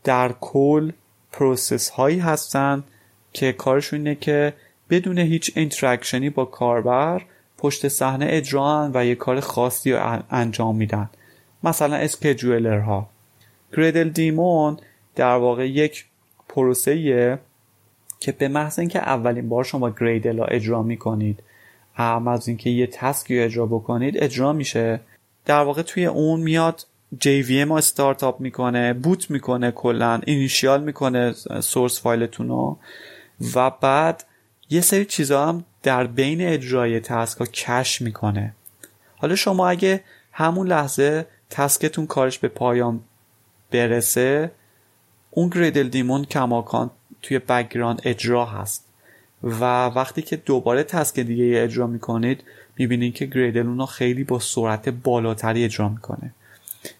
در 0.05 0.33
کل 0.40 0.92
process 1.33 1.88
هایی 1.88 2.18
هستن 2.18 2.85
که 3.33 3.53
کارشون 3.53 3.99
اینه 3.99 4.14
که 4.14 4.53
بدون 4.90 5.18
هیچ 5.18 5.53
interaction 5.54 6.24
ی 6.24 6.30
با 6.31 6.44
کاربر 6.44 7.23
پشت 7.59 7.88
صحنه 7.88 8.27
اجران 8.29 8.90
و 8.94 9.07
یه 9.07 9.14
کار 9.14 9.40
خاصی 9.40 9.92
رو 9.92 10.23
انجام 10.31 10.77
میدن. 10.77 11.11
مثلا 11.64 11.96
اسکجولر 11.96 12.79
ها 12.79 13.09
گریدل 13.76 14.09
دیمون 14.09 14.76
در 15.16 15.37
واقع 15.37 15.68
یک 15.68 16.06
پروسه 16.48 17.38
که 18.20 18.33
به 18.33 18.48
محض 18.48 18.78
اینکه 18.78 18.98
اولین 18.98 19.48
بار 19.48 19.64
شما 19.64 19.90
گریدل 19.90 20.38
ها 20.38 20.44
اجرا 20.44 20.83
می‌کنید 20.83 21.42
هم 21.94 22.28
از 22.28 22.48
اینکه 22.48 22.70
یه 22.70 22.87
تسکی 22.87 23.38
رو 23.38 23.44
اجرا 23.44 23.66
بکنید 23.66 24.14
اجرا 24.18 24.52
میشه. 24.52 25.00
در 25.44 25.62
واقع 25.62 25.83
توی 25.83 26.06
اون 26.06 26.40
میاد 26.40 26.87
JVM 27.24 27.50
رو 27.50 27.72
استارتاپ 27.72 28.40
می‌کنه 28.40 28.92
بوت 28.92 29.30
می‌کنه 29.30 29.70
کلا 29.70 30.20
اینیشیال 30.26 30.85
می‌کنه 30.85 31.33
سورس 31.61 32.00
فایلتون 32.00 32.48
رو 32.48 32.78
و 33.54 33.70
بعد 33.70 34.24
یه 34.70 34.80
سری 34.80 35.04
چیزا 35.04 35.46
هم 35.46 35.64
در 35.83 36.06
بین 36.06 36.42
اجرای 36.42 37.00
تسک 37.00 37.38
ها 37.38 37.46
کش 37.46 38.02
می‌کنه. 38.02 38.54
حالا 39.16 39.35
شما 39.35 39.68
اگه 39.68 40.00
همون 40.33 40.66
لحظه 40.66 41.26
task 41.50 41.83
تون 41.83 42.06
کارش 42.06 42.38
به 42.38 42.48
پایان 42.48 43.00
برسه 43.70 44.50
اون 45.30 45.48
Gradle 45.48 45.88
daemon 45.88 46.24
کماکان 46.24 46.90
توی 47.22 47.38
background 47.38 48.02
اجرا 48.04 48.46
هست. 48.46 48.85
و 49.42 49.87
وقتی 49.87 50.22
که 50.22 50.37
دوباره 50.37 50.83
task 50.83 51.20
دیگه 51.20 51.62
اجرا 51.62 51.87
می‌کنید 51.87 52.44
می‌بینید 52.76 53.14
که 53.14 53.26
Gradle 53.26 53.66
اونو 53.66 53.87
خیلی 53.87 54.24
با 54.24 54.38
سرعت 54.38 54.88
بالاتری 54.88 55.64
اجرا 55.64 55.88
می‌کنه. 55.88 56.35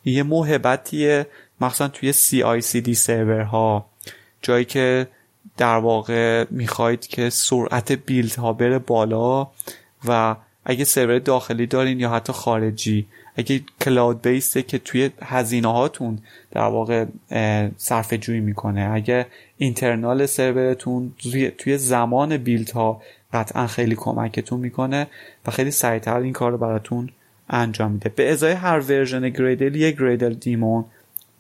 یه 0.04 0.22
موهبتیه 0.22 1.26
مخصوصا 1.61 1.88
توی 1.88 2.12
CICD 2.12 2.92
سرورها. 2.92 3.87
جایی 4.42 4.64
که 4.64 5.09
در 5.56 5.76
واقع 5.76 6.46
می‌خواید 6.50 7.06
که 7.06 7.30
سرعت 7.30 7.92
build 7.92 8.35
ها 8.35 8.52
بره 8.52 8.78
بالا 8.78 9.48
و 10.04 10.37
اگه 10.64 10.85
سرور 10.85 11.18
داخلی 11.18 11.66
دارین 11.66 12.00
یا 12.00 12.11
حتی 12.11 12.33
خارجی 12.33 13.06
اگه 13.36 13.60
کلاود 13.80 14.22
بیسته 14.22 14.62
که 14.62 14.78
توی 14.78 15.10
هزینه 15.22 15.72
هاتون 15.72 16.18
در 16.50 16.66
واقع 16.66 17.04
صرف 17.76 18.12
جویی 18.12 18.40
می‌کنه. 18.40 18.90
اگه 18.92 19.26
اینترنال 19.58 20.26
سرورتون 20.26 21.14
توی 21.58 21.78
زمان 21.78 22.36
بیلد 22.36 22.70
ها 22.70 23.02
قطعا 23.32 23.66
خیلی 23.66 23.94
کمکتون 23.94 24.60
می‌کنه 24.60 25.06
و 25.46 25.50
خیلی 25.50 25.70
سریعتر 25.70 26.16
این 26.16 26.32
کار 26.32 26.52
رو 26.52 26.58
براتون 26.58 27.10
انجام 27.48 27.92
میده. 27.92 28.08
به 28.08 28.32
ازای 28.32 28.52
هر 28.52 28.80
ورژن 28.80 29.28
گریدل 29.28 29.74
یک 29.74 29.96
گریدل 29.96 30.34
دیمون 30.34 30.84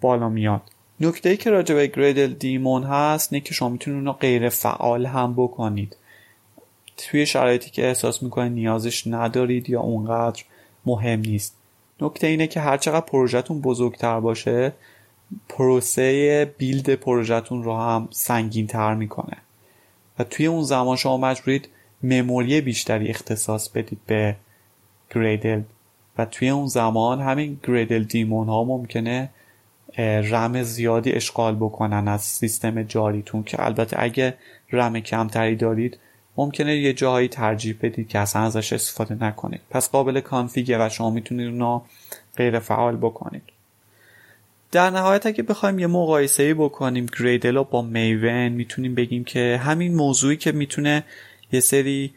بالا 0.00 0.28
میاد. 0.28 0.62
نکته 1.00 1.28
ای 1.28 1.36
که 1.36 1.50
راجع 1.50 1.74
به 1.74 1.86
گریدل 1.86 2.32
دیمون 2.32 2.82
هست 2.82 3.32
نه 3.32 3.40
که 3.40 3.54
شما 3.54 3.68
می‌تونید 3.68 3.98
اونو 3.98 4.12
غیر 4.12 4.48
فعال 4.48 5.06
هم 5.06 5.32
بکنید. 5.32 5.96
توی 6.96 7.26
شرایطی 7.26 7.70
که 7.70 7.86
احساس 7.86 8.22
می‌کنید 8.22 8.52
نیازش 8.52 9.06
ندارید 9.06 9.70
یا 9.70 9.80
اونقدر 9.80 10.42
مهم 10.86 11.20
نیست. 11.20 11.59
نکته 12.02 12.26
اینه 12.26 12.46
که 12.46 12.60
هرچقدر 12.60 13.06
پروژهتون 13.06 13.60
بزرگتر 13.60 14.20
باشه 14.20 14.72
پروسه 15.48 16.44
بیلد 16.58 16.94
پروژهتون 16.94 17.62
رو 17.62 17.76
هم 17.76 18.08
سنگین 18.10 18.66
تر 18.66 18.94
می‌کنه. 18.94 19.36
و 20.18 20.24
توی 20.24 20.46
اون 20.46 20.62
زمان 20.62 20.96
شما 20.96 21.16
مجبورید 21.16 21.68
مموری 22.02 22.60
بیشتری 22.60 23.08
اختصاص 23.08 23.68
بدید 23.68 23.98
به 24.06 24.36
گریدل 25.14 25.62
و 26.18 26.24
توی 26.24 26.48
اون 26.48 26.66
زمان 26.66 27.20
همین 27.20 27.60
گریدل 27.62 28.04
دیمون 28.04 28.48
ها 28.48 28.64
ممکنه 28.64 29.30
رم 29.98 30.62
زیادی 30.62 31.12
اشغال 31.12 31.54
بکنن 31.54 32.08
از 32.08 32.22
سیستم 32.22 32.82
جاریتون 32.82 33.42
که 33.42 33.64
البته 33.64 33.96
اگه 34.00 34.34
رم 34.72 35.00
کمتری 35.00 35.56
دارید 35.56 35.98
ممکنه 36.36 36.76
یه 36.76 36.92
جاهایی 36.92 37.28
ترجیح 37.28 37.76
بدید 37.82 38.08
که 38.08 38.18
اصلا 38.18 38.42
ازش 38.42 38.72
استفاده 38.72 39.24
نکنید. 39.24 39.60
پس 39.70 39.90
قابل 39.90 40.20
config 40.20 40.77
ه 40.77 40.86
و 40.86 40.88
شما 40.88 41.10
می‌تونید 41.10 41.48
اونا 41.48 41.82
غیر 42.36 42.58
فعال 42.58 42.96
بکنید. 42.96 43.42
در 44.72 44.90
نهایت 44.90 45.26
اگه 45.26 45.42
بخوایم 45.42 45.78
یه 45.78 45.86
مقایسه 45.86 46.54
بکنیم 46.54 47.06
Gradle 47.18 47.62
با 47.62 47.82
Maven 47.82 48.48
می‌تونیم 48.48 48.94
بگیم 48.94 49.24
که 49.24 49.60
همین 49.64 49.94
موضوعی 49.94 50.36
که 50.36 50.52
می‌تونه 50.52 51.04
یه 51.52 51.60
سری 51.60 52.14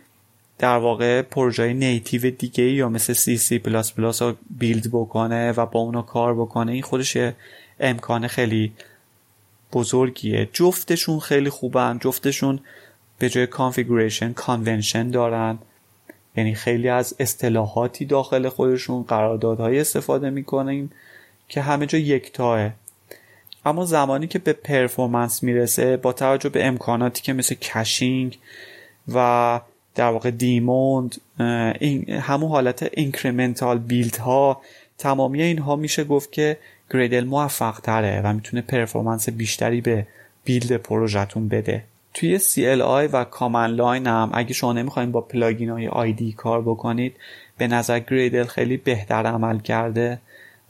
در 0.57 0.77
واقع 0.77 1.21
پروژه 1.21 1.73
native 1.73 2.31
دیگه 2.31 2.63
یا 2.63 2.89
مثل 2.89 3.13
سی 3.13 3.37
سی 3.37 3.59
پلاس 3.59 3.93
پلاس 3.93 4.21
رو 4.21 4.33
build 4.49 4.91
بکنه 4.91 5.51
و 5.51 5.65
با 5.65 5.79
اونا 5.79 6.01
کار 6.01 6.35
بکنه 6.35 6.71
این 6.71 6.81
خودش 6.81 7.17
امکان 7.79 8.27
خیلی 8.27 8.73
بزرگیه. 9.73 10.49
جفتشون 10.53 11.19
خیلی 11.19 11.49
خوبن 11.49 11.99
جفتشون 12.01 12.59
به 13.23 13.29
جای 13.29 13.47
configuration 13.47 14.33
convention 14.33 15.09
دارن. 15.09 15.57
یعنی 16.37 16.55
خیلی 16.55 16.89
از 16.89 17.15
اصطلاحاتی 17.19 18.05
داخل 18.05 18.49
خودشون 18.49 19.03
قراردادهای 19.03 19.79
استفاده 19.79 20.29
می‌کنیم 20.29 20.91
که 21.47 21.61
همه 21.61 21.85
جا 21.85 21.97
یکتاه 21.97 22.69
اما 23.65 23.85
زمانی 23.85 24.27
که 24.27 24.39
به 24.39 24.53
performance 24.53 25.43
می‌رسه 25.43 25.97
با 25.97 26.13
توجه 26.13 26.49
به 26.49 26.65
امکاناتی 26.65 27.21
که 27.21 27.33
مثل 27.33 27.55
caching 27.55 28.39
و 29.13 29.59
در 29.95 30.09
واقع 30.09 30.31
daemon 30.31 31.21
همون 32.21 32.49
حالت 32.49 32.89
incremental 32.93 33.77
build 33.77 34.15
ها 34.15 34.61
تمامی 34.97 35.41
اینها 35.41 35.75
میشه 35.75 36.03
گفت 36.03 36.31
که 36.31 36.57
Gradle 36.93 37.23
موفق 37.23 37.79
تره 37.79 38.21
و 38.23 38.33
می‌تونه 38.33 38.61
performance 38.61 39.29
بیشتری 39.29 39.81
به 39.81 40.07
build 40.43 40.77
پروژتون 40.77 41.47
بده. 41.47 41.83
توی 42.13 42.39
CLI 42.39 43.09
و 43.13 43.23
command 43.23 43.67
line 43.67 44.07
هم 44.07 44.29
اگه 44.33 44.53
شما 44.53 44.73
نمی‌خواین 44.73 45.11
با 45.11 45.21
plugin 45.21 45.69
های 45.69 45.87
IDE 45.87 46.31
کار 46.31 46.61
بکنید 46.61 47.15
به 47.57 47.67
نظر 47.67 47.99
Gradle 47.99 48.43
خیلی 48.43 48.77
بهتر 48.77 49.25
عمل 49.25 49.59
کرده 49.59 50.19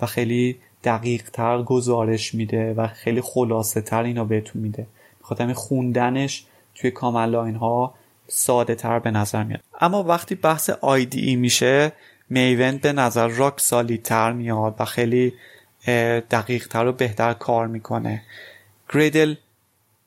و 0.02 0.06
خیلی 0.06 0.58
دقیق 0.84 1.30
تر 1.30 1.62
گزارش 1.62 2.34
میده 2.34 2.74
و 2.74 2.88
خیلی 2.88 3.22
خلاصه 3.22 3.82
تر 3.82 4.04
اینا 4.04 4.26
بهتون 4.26 4.62
میده. 4.62 4.88
بخاطر 5.22 5.54
خوندنش 5.54 6.46
توی 6.76 6.92
command 6.92 7.26
line 7.26 7.56
ها 7.56 7.94
ساده 8.28 8.76
تر 8.76 9.00
به 9.00 9.12
نظر 9.12 9.44
میاد. 9.44 9.60
اما 9.82 10.04
وقتی 10.04 10.36
بحث 10.36 10.70
IDE 10.84 11.36
میشه 11.36 11.92
میون 12.30 12.78
به 12.78 12.94
نظر 12.94 13.28
راک 13.28 13.60
سالی 13.60 13.98
تر 13.98 14.32
میاد 14.32 14.76
و 14.80 14.86
خیلی 14.86 15.34
دقیق 16.32 16.68
تر 16.68 16.88
و 16.88 16.92
بهتر 16.92 17.34
کار 17.34 17.68
می‌کنه. 17.68 18.22
گریدل 18.94 19.36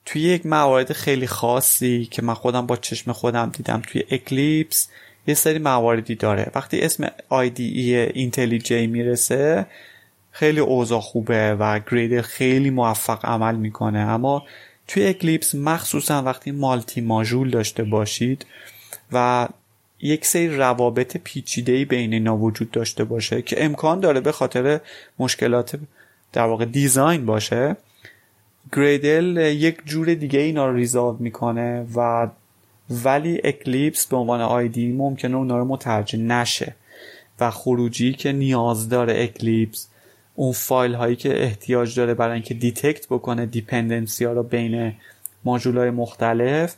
توی 0.07 0.23
یک 0.23 0.47
موارد 0.47 0.93
خیلی 0.93 1.27
خاصی 1.27 2.09
که 2.11 2.23
من 2.23 2.35
خودم 2.35 2.67
با 2.67 2.77
چشم 2.77 3.13
خودم 3.13 3.51
دیدم 3.51 3.83
توی 3.87 4.05
اکلیپس 4.11 4.89
یه 5.27 5.35
سری 5.35 5.59
مواردی 5.59 6.15
داره. 6.15 6.51
وقتی 6.55 6.81
اسم 6.81 7.07
IDE 7.31 7.61
اینتلیجی 8.15 8.87
می‌رسه 8.87 9.67
خیلی 10.31 10.61
اوضاع 10.61 11.01
خوبه 11.01 11.55
و 11.55 11.81
گریدل 11.91 12.23
خیلی 12.23 12.71
موفق 12.71 13.27
عمل 13.27 13.57
می‌کنه. 13.57 13.99
اما 13.99 14.43
توی 14.89 15.07
اکلیپس 15.07 15.55
مخصوصا 15.55 16.23
وقتی 16.23 16.51
مالتی 16.51 17.01
ماژول 17.01 17.51
داشته 17.51 17.83
باشید 17.85 18.47
و 19.13 19.49
یک 20.01 20.27
سری 20.27 20.57
روابط 20.57 21.17
پیچیده‌ای 21.17 21.85
بین 21.85 22.13
اینا 22.13 22.37
وجود 22.37 22.71
داشته 22.71 23.05
باشه 23.05 23.43
که 23.43 23.65
امکان 23.65 24.01
داره 24.01 24.21
به 24.21 24.33
خاطر 24.33 24.81
مشکلات 25.19 25.79
در 26.33 26.45
واقع 26.45 26.65
design 26.65 27.27
باشه 27.27 27.77
Gradle 28.73 29.37
یک 29.37 29.79
جور 29.85 30.15
دیگه 30.15 30.41
اینا 30.41 30.67
رو 30.67 30.77
resolve 30.77 31.17
می‌کنه 31.21 31.87
و 31.95 32.29
ولی 32.91 33.41
Eclipse 33.45 34.07
به 34.07 34.17
عنوان 34.17 34.41
IDE 34.41 34.93
ممکنه 34.93 35.37
اونا 35.37 35.59
رو 35.59 35.65
متوجه 35.65 36.19
نشه 36.19 36.75
و 37.41 37.51
خروجی 37.51 38.13
که 38.13 38.33
نیاز 38.33 38.89
داره 38.89 39.23
Eclipse 39.23 39.89
اون 40.35 40.53
فایل 40.53 40.95
هایی 40.95 41.17
که 41.17 41.43
احتیاج 41.43 41.97
داره 41.97 42.15
برای 42.15 42.35
اینکه 42.35 42.55
detect 42.55 43.07
بکنه 43.07 43.47
dependency 43.47 44.25
ها 44.25 44.33
رو 44.33 44.43
بین 44.43 44.93
ماژول 45.45 45.79
های 45.79 45.91
مختلف 45.91 46.77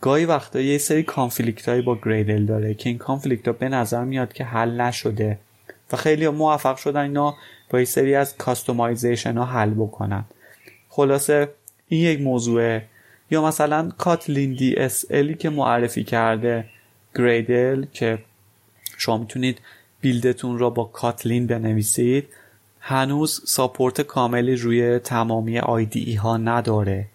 گاهی 0.00 0.24
وقتا 0.24 0.60
یه 0.60 0.78
سری 0.78 1.02
conflict 1.02 1.68
هایی 1.68 1.82
با 1.82 1.98
Gradle 2.04 2.44
داره 2.46 2.74
که 2.74 2.88
این 2.88 2.98
conflict 2.98 3.46
ها 3.46 3.52
به 3.52 3.68
نظر 3.68 4.04
میاد 4.04 4.32
که 4.32 4.44
حل 4.44 4.80
نشده 4.80 5.38
و 5.92 5.96
خیلی 5.96 6.28
موفق 6.28 6.76
شدن 6.76 7.00
اینا 7.00 7.34
با 7.70 7.78
یه 7.78 7.84
سری 7.84 8.14
از 8.14 8.36
customization 8.36 9.36
ها 9.36 9.44
حل 9.44 9.70
بکنن. 9.70 10.24
خلاصه 10.96 11.48
این 11.88 12.00
یک 12.00 12.20
موضوعه 12.20 12.84
یا 13.30 13.46
مثلا 13.46 13.90
Kotlin 13.98 14.52
DSL 14.54 15.04
ی 15.10 15.34
که 15.34 15.50
معرفی 15.50 16.04
کرده 16.04 16.64
Gradle 17.14 17.84
که 17.92 18.18
شما 18.98 19.18
می‌تونید 19.18 19.58
build 20.00 20.36
تون 20.36 20.58
را 20.58 20.70
با 20.70 20.84
Kotlin 20.84 21.46
بنویسید 21.46 22.28
هنوز 22.80 23.42
support 23.46 24.00
کاملی 24.00 24.56
روی 24.56 24.98
تمامی 24.98 25.58
ای 25.92 26.14
ها 26.14 26.36
نداره. 26.36 27.06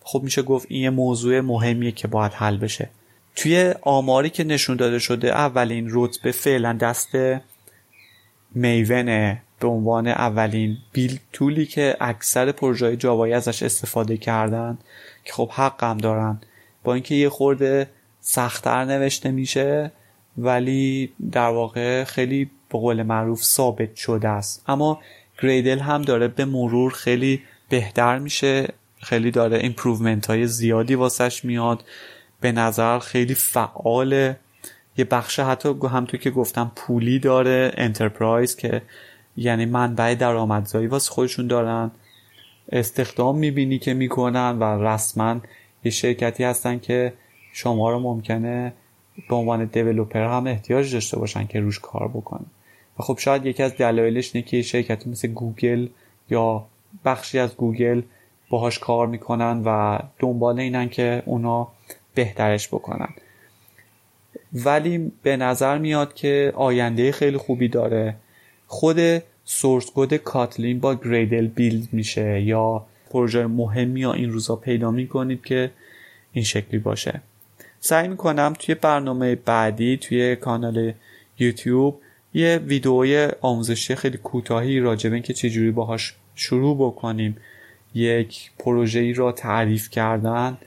خب 0.00 0.20
میشه 0.22 0.42
گفت 0.42 0.66
این 0.70 0.82
یه 0.82 0.90
موضوع 0.90 1.40
مهمیه 1.40 1.92
که 1.92 2.08
باید 2.08 2.32
حل 2.32 2.56
بشه. 2.56 2.90
توی 3.36 3.74
آماری 3.82 4.30
که 4.30 4.44
نشون 4.44 4.76
داده 4.76 4.98
شده 4.98 5.28
اولین 5.28 5.88
رتبه 5.90 6.32
فعلا 6.32 6.72
دست 6.72 7.08
میونه 8.54 9.42
به 9.60 9.68
عنوان 9.68 10.06
اولین 10.06 10.78
بیل 10.92 11.18
تولی 11.32 11.66
که 11.66 11.96
اکثر 12.00 12.52
پروژه 12.52 12.96
جاوایی 12.96 13.32
ازش 13.32 13.62
استفاده 13.62 14.16
کردن 14.16 14.78
که 15.24 15.32
خب 15.32 15.50
حقم 15.52 15.98
دارن. 15.98 16.40
با 16.84 16.94
اینکه 16.94 17.14
یه 17.14 17.28
خورده 17.28 17.90
سختتر 18.20 18.84
نوشته 18.84 19.30
میشه 19.30 19.92
ولی 20.38 21.12
در 21.32 21.48
واقع 21.48 22.04
خیلی 22.04 22.44
به 22.44 22.78
قول 22.78 23.02
معروف 23.02 23.42
ثابت 23.42 23.96
شده 23.96 24.28
است. 24.28 24.64
اما 24.68 25.00
Gradle 25.42 25.78
هم 25.78 26.02
داره 26.02 26.28
به 26.28 26.44
مرور 26.44 26.92
خیلی 26.92 27.42
بهتر 27.68 28.18
میشه. 28.18 28.68
خیلی 29.00 29.30
داره 29.30 29.58
improvement 29.58 30.26
های 30.26 30.46
زیادی 30.46 30.94
واسش 30.94 31.44
میاد. 31.44 31.84
به 32.40 32.52
نظر 32.52 32.98
خیلی 32.98 33.34
فعاله. 33.34 34.36
یه 34.96 35.04
بخش 35.04 35.40
حتی 35.40 35.68
همونطور 35.68 36.20
که 36.20 36.30
گفتم 36.30 36.72
پولی 36.76 37.18
داره 37.18 37.72
enterprise 37.76 38.56
که 38.56 38.82
یعنی 39.38 39.64
منبع 39.64 40.14
درآمدزایی 40.14 40.86
واسه 40.86 41.10
خودشون 41.10 41.46
دارن. 41.46 41.90
استخدام 42.72 43.38
می‌بینی 43.38 43.78
که 43.78 43.94
می‌کنن 43.94 44.58
و 44.58 44.64
رسما 44.64 45.40
یه 45.84 45.90
شرکتی 45.90 46.44
هستن 46.44 46.78
که 46.78 47.12
شما 47.52 47.90
رو 47.90 47.98
ممکنه 47.98 48.72
به 49.28 49.36
عنوان 49.36 49.64
developer 49.64 50.24
هم 50.24 50.46
احتیاج 50.46 50.94
داشته 50.94 51.18
باشن 51.18 51.46
که 51.46 51.60
روش 51.60 51.78
کار 51.78 52.08
بکنن. 52.08 52.46
و 52.98 53.02
خب 53.02 53.18
شاید 53.18 53.46
یکی 53.46 53.62
از 53.62 53.76
دلایلش 53.76 54.34
اینه 54.34 54.46
که 54.46 54.62
شرکتی 54.62 55.10
مثل 55.10 55.28
گوگل 55.28 55.88
یا 56.30 56.66
بخشی 57.04 57.38
از 57.38 57.56
گوگل 57.56 58.02
باهاش 58.50 58.78
کار 58.78 59.06
می‌کنن 59.06 59.62
و 59.64 59.98
دنبال 60.18 60.60
اینن 60.60 60.88
که 60.88 61.22
اونا 61.26 61.68
بهترش 62.14 62.68
بکنن. 62.68 63.08
ولی 64.52 65.12
به 65.22 65.36
نظر 65.36 65.78
میاد 65.78 66.14
که 66.14 66.52
آینده 66.56 67.12
خیلی 67.12 67.36
خوبی 67.36 67.68
داره. 67.68 68.16
خود 68.70 69.22
source 69.44 69.90
code 69.94 70.14
Kotlin 70.14 70.80
با 70.80 70.94
Gradle 70.94 71.46
build 71.46 71.88
میشه 71.92 72.40
یا 72.40 72.86
پروژه 73.10 73.46
مهمی 73.46 74.00
یا 74.00 74.12
این 74.12 74.30
روزا 74.30 74.56
پیدا 74.56 74.90
می‌کنید 74.90 75.44
که 75.44 75.70
این 76.32 76.44
شکلی 76.44 76.78
باشه. 76.78 77.20
سعی 77.80 78.08
می‌کنم 78.08 78.52
توی 78.58 78.74
برنامه 78.74 79.34
بعدی 79.34 79.96
توی 79.96 80.36
کانال 80.36 80.92
یوتیوب 81.38 82.00
یه 82.34 82.60
ویدئوی 82.66 83.28
آموزشی 83.40 83.94
خیلی 83.94 84.18
کوتاهی 84.18 84.80
راجع 84.80 85.10
به 85.10 85.20
که 85.20 85.32
چجوری 85.32 85.70
باهاش 85.70 86.14
شروع 86.34 86.76
بکنیم 86.76 87.36
یک 87.94 88.50
پروژه 88.58 89.00
ای 89.00 89.12
را 89.12 89.32
تعریف 89.32 89.90
کردن 89.90 90.58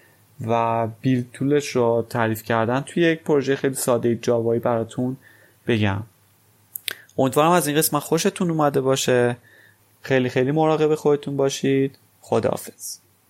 و 0.48 0.88
بیلد 1.02 1.26
تولش 1.34 1.76
را 1.76 2.06
تعریف 2.10 2.44
کردن. 2.44 2.82
توی 2.82 3.04
یک 3.04 3.20
پروژه 3.20 3.56
خیلی 3.56 3.74
ساده 3.74 4.16
جاوایی 4.16 4.60
براتون 4.60 5.18
بگم. 5.68 6.04
امیدوارم 7.21 7.51
از 7.51 7.67
این 7.67 7.77
قسمت 7.77 8.01
خوشتون 8.01 8.49
اومده 8.49 8.81
باشه. 8.81 9.38
خیلی 10.01 10.29
خیلی 10.29 10.51
مراقب 10.51 10.95
خودتون 10.95 11.38
باشید. 11.38 11.97
خداحافظ. 12.21 12.97